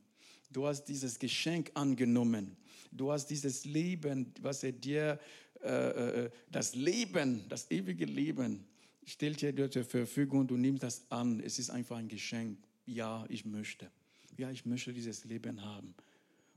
Du 0.51 0.67
hast 0.67 0.85
dieses 0.85 1.19
Geschenk 1.19 1.71
angenommen. 1.75 2.57
Du 2.91 3.11
hast 3.11 3.27
dieses 3.29 3.65
Leben, 3.65 4.33
was 4.43 4.63
er 4.63 4.73
dir, 4.73 5.19
äh, 5.63 6.25
äh, 6.25 6.31
das 6.51 6.75
Leben, 6.75 7.45
das 7.49 7.71
ewige 7.71 8.05
Leben, 8.05 8.65
stellt 9.07 9.41
dir 9.41 9.71
zur 9.71 9.85
Verfügung. 9.85 10.47
Du 10.47 10.59
nimmst 10.59 10.83
das 10.83 11.11
an. 11.11 11.41
Es 11.41 11.59
ist 11.59 11.71
einfach 11.71 11.97
ein 11.97 12.09
Geschenk. 12.09 12.59
Ja, 12.85 13.25
ich 13.31 13.47
möchte. 13.47 13.91
Ja, 14.37 14.51
ich 14.51 14.67
möchte 14.67 14.93
dieses 14.93 15.25
Leben 15.25 15.65
haben. 15.65 15.95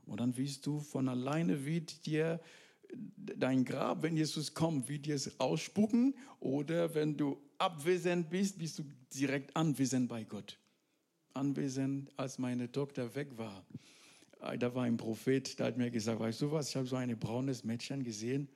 Und 0.04 0.20
dann 0.20 0.36
wirst 0.36 0.66
du 0.66 0.80
von 0.80 1.08
alleine 1.08 1.64
wird 1.64 2.04
dir 2.04 2.40
dein 3.16 3.64
Grab, 3.64 4.02
wenn 4.02 4.16
Jesus 4.16 4.54
kommt, 4.54 4.88
wird 4.88 5.08
es 5.08 5.38
ausspucken. 5.40 6.14
Oder 6.40 6.94
wenn 6.94 7.16
du 7.16 7.38
abwesend 7.58 8.30
bist, 8.30 8.58
bist 8.58 8.78
du 8.78 8.84
direkt 9.14 9.54
anwesend 9.56 10.08
bei 10.08 10.24
Gott. 10.24 10.58
Anwesend, 11.34 12.10
als 12.16 12.38
meine 12.38 12.70
Tochter 12.70 13.14
weg 13.14 13.36
war. 13.36 13.64
Äh, 14.40 14.58
da 14.58 14.74
war 14.74 14.84
ein 14.84 14.96
Prophet, 14.96 15.58
der 15.58 15.66
hat 15.66 15.76
mir 15.76 15.90
gesagt, 15.90 16.20
weißt 16.20 16.42
du 16.42 16.52
was, 16.52 16.70
ich 16.70 16.76
habe 16.76 16.86
so 16.86 16.96
ein 16.96 17.18
braunes 17.18 17.64
Mädchen 17.64 18.02
gesehen, 18.02 18.48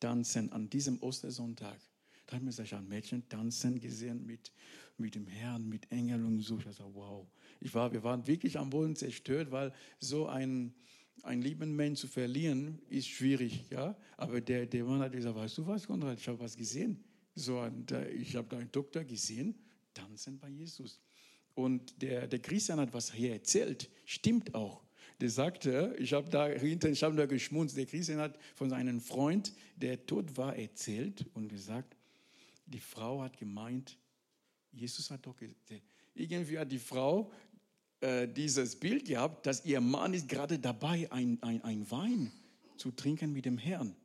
tanzen 0.00 0.52
an 0.52 0.68
diesem 0.68 1.02
Ostersonntag. 1.02 1.78
Da 2.26 2.36
hat 2.36 2.42
mir 2.42 2.50
gesagt, 2.50 2.72
ein 2.72 2.88
Mädchen 2.88 3.28
tanzen 3.28 3.80
gesehen 3.80 4.26
mit, 4.26 4.52
mit 4.98 5.14
dem 5.14 5.26
Herrn, 5.26 5.68
mit 5.68 5.90
Engeln 5.92 6.24
und 6.26 6.40
so. 6.40 6.58
Ich 6.58 6.64
dachte, 6.64 6.84
wow. 6.92 7.26
Ich 7.60 7.72
war, 7.74 7.92
wir 7.92 8.02
waren 8.02 8.26
wirklich 8.26 8.58
am 8.58 8.70
Boden 8.70 8.96
zerstört, 8.96 9.50
weil 9.50 9.72
so 10.00 10.26
ein, 10.26 10.74
ein 11.22 11.42
lieben 11.42 11.74
Mensch 11.74 12.00
zu 12.00 12.08
verlieren, 12.08 12.78
ist 12.88 13.08
schwierig. 13.08 13.64
Ja? 13.70 13.96
Aber 14.16 14.40
der, 14.40 14.66
der 14.66 14.84
Mann 14.84 15.00
hat 15.00 15.12
gesagt, 15.12 15.36
weißt 15.36 15.58
du 15.58 15.66
was, 15.66 15.86
Konrad, 15.86 16.18
ich 16.18 16.28
habe 16.28 16.38
was 16.40 16.56
gesehen. 16.56 17.02
So, 17.34 17.60
und, 17.60 17.90
äh, 17.92 18.08
ich 18.10 18.36
habe 18.36 18.48
da 18.48 18.58
einen 18.58 18.72
Doktor 18.72 19.04
gesehen, 19.04 19.54
tanzen 19.92 20.38
bei 20.38 20.48
Jesus. 20.48 21.00
Und 21.54 22.00
der, 22.02 22.26
der 22.26 22.38
Christian 22.38 22.80
hat 22.80 22.92
was 22.92 23.12
hier 23.12 23.32
erzählt, 23.32 23.90
stimmt 24.04 24.54
auch 24.54 24.86
der 25.20 25.30
sagte, 25.30 25.96
ich 25.98 26.12
habe 26.12 26.28
da 26.28 26.46
hinten, 26.46 26.92
ich 26.92 27.02
habe 27.02 27.16
da 27.16 27.26
geschmunzt, 27.26 27.76
der 27.76 27.86
Christian 27.86 28.18
hat 28.18 28.38
von 28.54 28.68
seinem 28.68 29.00
Freund, 29.00 29.52
der 29.76 30.04
tot 30.04 30.36
war, 30.36 30.56
erzählt 30.56 31.24
und 31.34 31.48
gesagt, 31.48 31.96
die 32.66 32.80
Frau 32.80 33.22
hat 33.22 33.38
gemeint, 33.38 33.96
Jesus 34.72 35.10
hat 35.10 35.24
doch, 35.24 35.36
irgendwie 36.14 36.58
hat 36.58 36.70
die 36.70 36.78
Frau 36.78 37.32
äh, 38.00 38.28
dieses 38.28 38.76
Bild 38.76 39.06
gehabt, 39.06 39.46
dass 39.46 39.64
ihr 39.64 39.80
Mann 39.80 40.14
ist 40.14 40.28
gerade 40.28 40.58
dabei, 40.58 41.10
ein, 41.10 41.42
ein, 41.42 41.62
ein 41.62 41.90
Wein 41.90 42.32
zu 42.76 42.90
trinken 42.90 43.32
mit 43.32 43.44
dem 43.44 43.58
Herrn. 43.58 43.96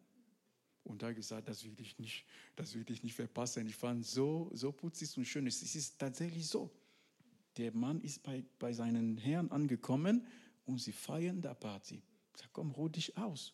Und 0.84 1.04
da 1.04 1.12
gesagt, 1.12 1.48
das 1.48 1.64
will 1.64 1.76
ich 1.80 2.00
nicht, 2.00 2.26
das 2.56 2.74
will 2.74 2.86
ich 2.90 3.04
nicht 3.04 3.16
verpassen. 3.16 3.68
Ich 3.68 3.76
fand 3.76 4.06
so, 4.06 4.50
so 4.54 4.72
putzig 4.72 5.16
und 5.18 5.26
schön. 5.26 5.46
Es 5.46 5.62
ist 5.62 6.00
tatsächlich 6.00 6.48
so. 6.48 6.72
Der 7.58 7.74
Mann 7.74 8.02
ist 8.02 8.24
bei, 8.24 8.44
bei 8.60 8.74
seinen 8.74 9.18
Herrn 9.18 9.52
angekommen 9.52 10.26
und 10.66 10.80
sie 10.80 10.94
feiern 10.94 11.42
da 11.42 11.54
Party. 11.54 12.02
Sag, 12.36 12.50
komm, 12.54 12.72
ruh 12.72 12.90
dich 12.90 13.18
aus. 13.18 13.54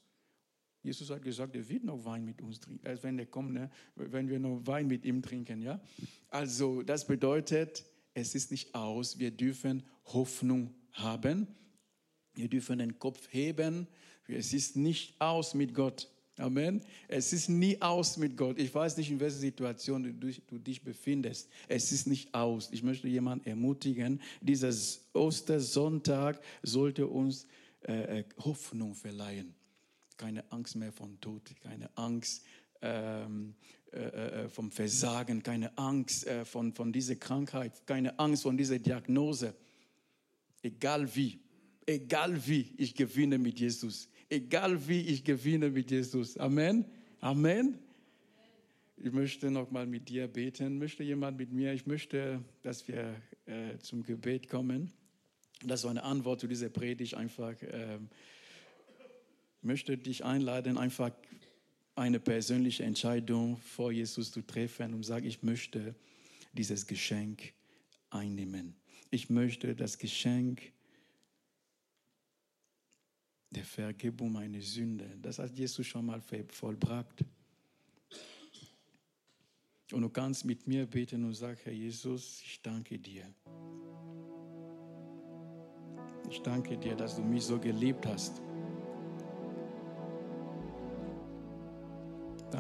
Jesus 0.84 1.10
hat 1.10 1.22
gesagt, 1.22 1.56
er 1.56 1.68
wird 1.68 1.84
noch 1.84 2.06
Wein 2.06 2.24
mit 2.24 2.42
uns 2.42 2.60
trinken, 2.60 2.88
also 2.88 3.04
wenn 3.04 3.20
er 3.20 3.26
kommt, 3.26 3.52
ne? 3.54 3.70
wenn 3.96 4.30
wir 4.30 4.40
noch 4.40 4.62
Wein 4.66 4.88
mit 4.88 5.04
ihm 5.04 5.22
trinken. 5.22 5.62
Ja? 5.62 5.82
Also 6.30 6.84
das 6.84 7.06
bedeutet, 7.06 7.84
es 8.18 8.34
ist 8.34 8.50
nicht 8.50 8.74
aus, 8.74 9.20
wir 9.20 9.30
dürfen 9.30 9.84
Hoffnung 10.06 10.74
haben, 10.92 11.48
wir 12.34 12.48
dürfen 12.48 12.80
den 12.80 12.98
Kopf 12.98 13.28
heben, 13.32 13.88
es 14.28 14.54
ist 14.54 14.76
nicht 14.76 15.22
aus 15.22 15.54
mit 15.54 15.76
Gott. 15.76 16.10
Amen. 16.38 16.82
Es 17.08 17.32
ist 17.32 17.48
nie 17.48 17.82
aus 17.82 18.18
mit 18.18 18.36
Gott. 18.36 18.60
Ich 18.60 18.74
weiß 18.74 18.98
nicht, 18.98 19.10
in 19.10 19.20
welcher 19.20 19.38
Situation 19.38 20.20
du, 20.20 20.32
du, 20.32 20.58
dich 20.60 20.84
befindest. 20.84 21.50
Es 21.68 21.92
ist 21.92 22.06
nicht 22.08 22.34
aus. 22.34 22.70
Ich 22.72 22.84
möchte 22.84 23.08
jemanden 23.08 23.48
ermutigen, 23.48 24.22
dieser 24.42 24.72
Ostersonntag 25.14 26.40
sollte 26.62 27.08
uns 27.08 27.48
äh, 27.88 28.20
äh, 28.20 28.24
Hoffnung 28.40 28.94
verleihen. 28.94 29.56
Keine 30.18 30.52
Angst 30.52 30.76
mehr 30.76 30.92
vom 30.92 31.20
Tod, 31.22 31.42
keine 31.62 31.96
Angst 31.96 32.44
ähm, 32.82 33.56
äh, 33.92 34.46
äh 34.46 34.50
vom 34.50 34.72
Versagen, 34.72 35.44
keine 35.44 35.78
Angst 35.78 36.28
äh, 36.28 36.46
von, 36.46 36.74
von 36.74 36.92
dieser 36.92 37.16
Krankheit, 37.16 37.86
keine 37.86 38.18
Angst 38.20 38.44
von 38.44 38.58
dieser 38.58 38.80
Diagnose. 38.80 39.54
Egal 40.62 41.16
wie, 41.16 41.40
egal 41.86 42.48
wie, 42.48 42.74
ich 42.78 42.96
gewinne 42.96 43.38
mit 43.38 43.60
Jesus 43.60 44.10
egal 44.30 44.88
wie 44.88 45.02
ich 45.02 45.24
gewinne 45.24 45.70
mit 45.70 45.92
Jesus. 45.92 46.38
Amen. 46.38 46.86
Amen. 47.20 47.80
Ich 48.98 49.12
möchte 49.12 49.52
noch 49.52 49.72
mal 49.72 49.86
mit 49.86 50.10
dir 50.10 50.28
beten. 50.28 50.80
Möchte 50.80 51.04
jemand 51.04 51.38
mit 51.38 51.52
mir? 51.52 51.74
Ich 51.74 51.86
möchte, 51.86 52.44
dass 52.64 52.88
wir 52.88 53.16
äh, 53.46 53.78
zum 53.80 54.04
Gebet 54.04 54.50
kommen. 54.50 54.92
Das 55.64 55.84
war 55.84 55.92
eine 55.92 56.04
Antwort 56.04 56.40
zu 56.40 56.48
dieser 56.48 56.70
Predigt. 56.70 57.16
Einfach 57.16 57.62
äh, 57.62 58.00
möchte 59.62 59.98
dich 59.98 60.26
einladen, 60.26 60.78
einfach 60.78 61.12
eine 61.98 62.20
persönliche 62.20 62.84
Entscheidung 62.84 63.58
vor 63.58 63.92
Jesus 63.92 64.32
zu 64.32 64.42
treffen 64.42 64.94
und 64.94 65.04
sagen, 65.04 65.26
ich 65.26 65.42
möchte 65.42 65.96
dieses 66.54 66.86
Geschenk 66.86 67.54
einnehmen. 68.12 68.76
Ich 69.10 69.30
möchte 69.30 69.76
das 69.76 69.98
Geschenk 69.98 70.62
der 73.50 73.64
Vergebung 73.64 74.32
meiner 74.32 74.62
Sünde. 74.62 75.18
Das 75.22 75.40
hat 75.40 75.58
Jesus 75.58 75.88
schon 75.88 76.06
mal 76.06 76.22
vollbracht. 76.50 77.26
Und 79.92 80.02
du 80.02 80.10
kannst 80.10 80.46
mit 80.46 80.68
mir 80.68 80.86
beten 80.86 81.24
und 81.24 81.34
sagen, 81.34 81.58
Herr 81.64 81.74
Jesus, 81.74 82.42
ich 82.46 82.62
danke 82.62 83.00
dir. 83.00 83.34
Ich 86.30 86.42
danke 86.42 86.78
dir, 86.78 86.96
dass 86.96 87.16
du 87.16 87.24
mich 87.24 87.44
so 87.44 87.58
geliebt 87.58 88.06
hast. 88.06 88.42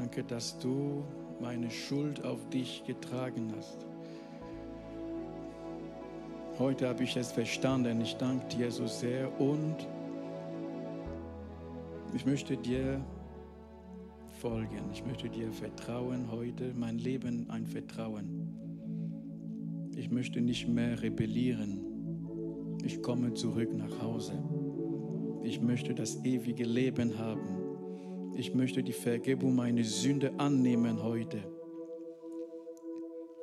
Danke, 0.07 0.23
dass 0.23 0.57
du 0.59 1.03
meine 1.41 1.69
Schuld 1.69 2.23
auf 2.23 2.49
dich 2.49 2.81
getragen 2.87 3.51
hast. 3.57 3.85
Heute 6.57 6.87
habe 6.87 7.03
ich 7.03 7.17
es 7.17 7.33
verstanden. 7.33 7.99
Ich 7.99 8.15
danke 8.15 8.47
dir 8.55 8.71
so 8.71 8.87
sehr 8.87 9.29
und 9.41 9.75
ich 12.15 12.25
möchte 12.25 12.55
dir 12.55 13.01
folgen. 14.39 14.89
Ich 14.93 15.05
möchte 15.05 15.27
dir 15.27 15.51
vertrauen 15.51 16.31
heute, 16.31 16.73
mein 16.73 16.99
Leben 16.99 17.49
ein 17.49 17.65
Vertrauen. 17.65 19.91
Ich 19.93 20.09
möchte 20.09 20.39
nicht 20.39 20.69
mehr 20.69 21.01
rebellieren. 21.01 22.77
Ich 22.81 23.03
komme 23.03 23.33
zurück 23.33 23.73
nach 23.73 24.01
Hause. 24.01 24.41
Ich 25.43 25.59
möchte 25.59 25.93
das 25.93 26.23
ewige 26.23 26.63
Leben 26.63 27.17
haben. 27.17 27.66
Ich 28.38 28.53
möchte 28.53 28.83
die 28.83 28.93
Vergebung 28.93 29.55
meiner 29.55 29.83
Sünde 29.83 30.31
annehmen 30.38 31.01
heute. 31.01 31.39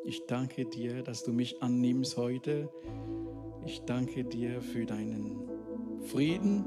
Ich 0.05 0.25
danke 0.27 0.67
dir, 0.67 1.03
dass 1.03 1.25
du 1.25 1.33
mich 1.33 1.61
annimmst 1.61 2.17
heute. 2.17 2.71
Ich 3.67 3.81
danke 3.81 4.25
dir 4.25 4.63
für 4.63 4.87
deinen 4.87 5.49
Frieden. 6.05 6.65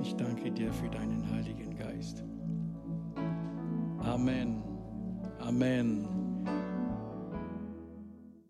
Ich 0.00 0.14
danke 0.16 0.50
dir 0.50 0.72
für 0.72 0.88
deinen 0.88 1.30
Heiligen 1.30 1.76
Geist. 1.76 2.24
Amen. 4.00 4.64
Amen. 5.38 6.11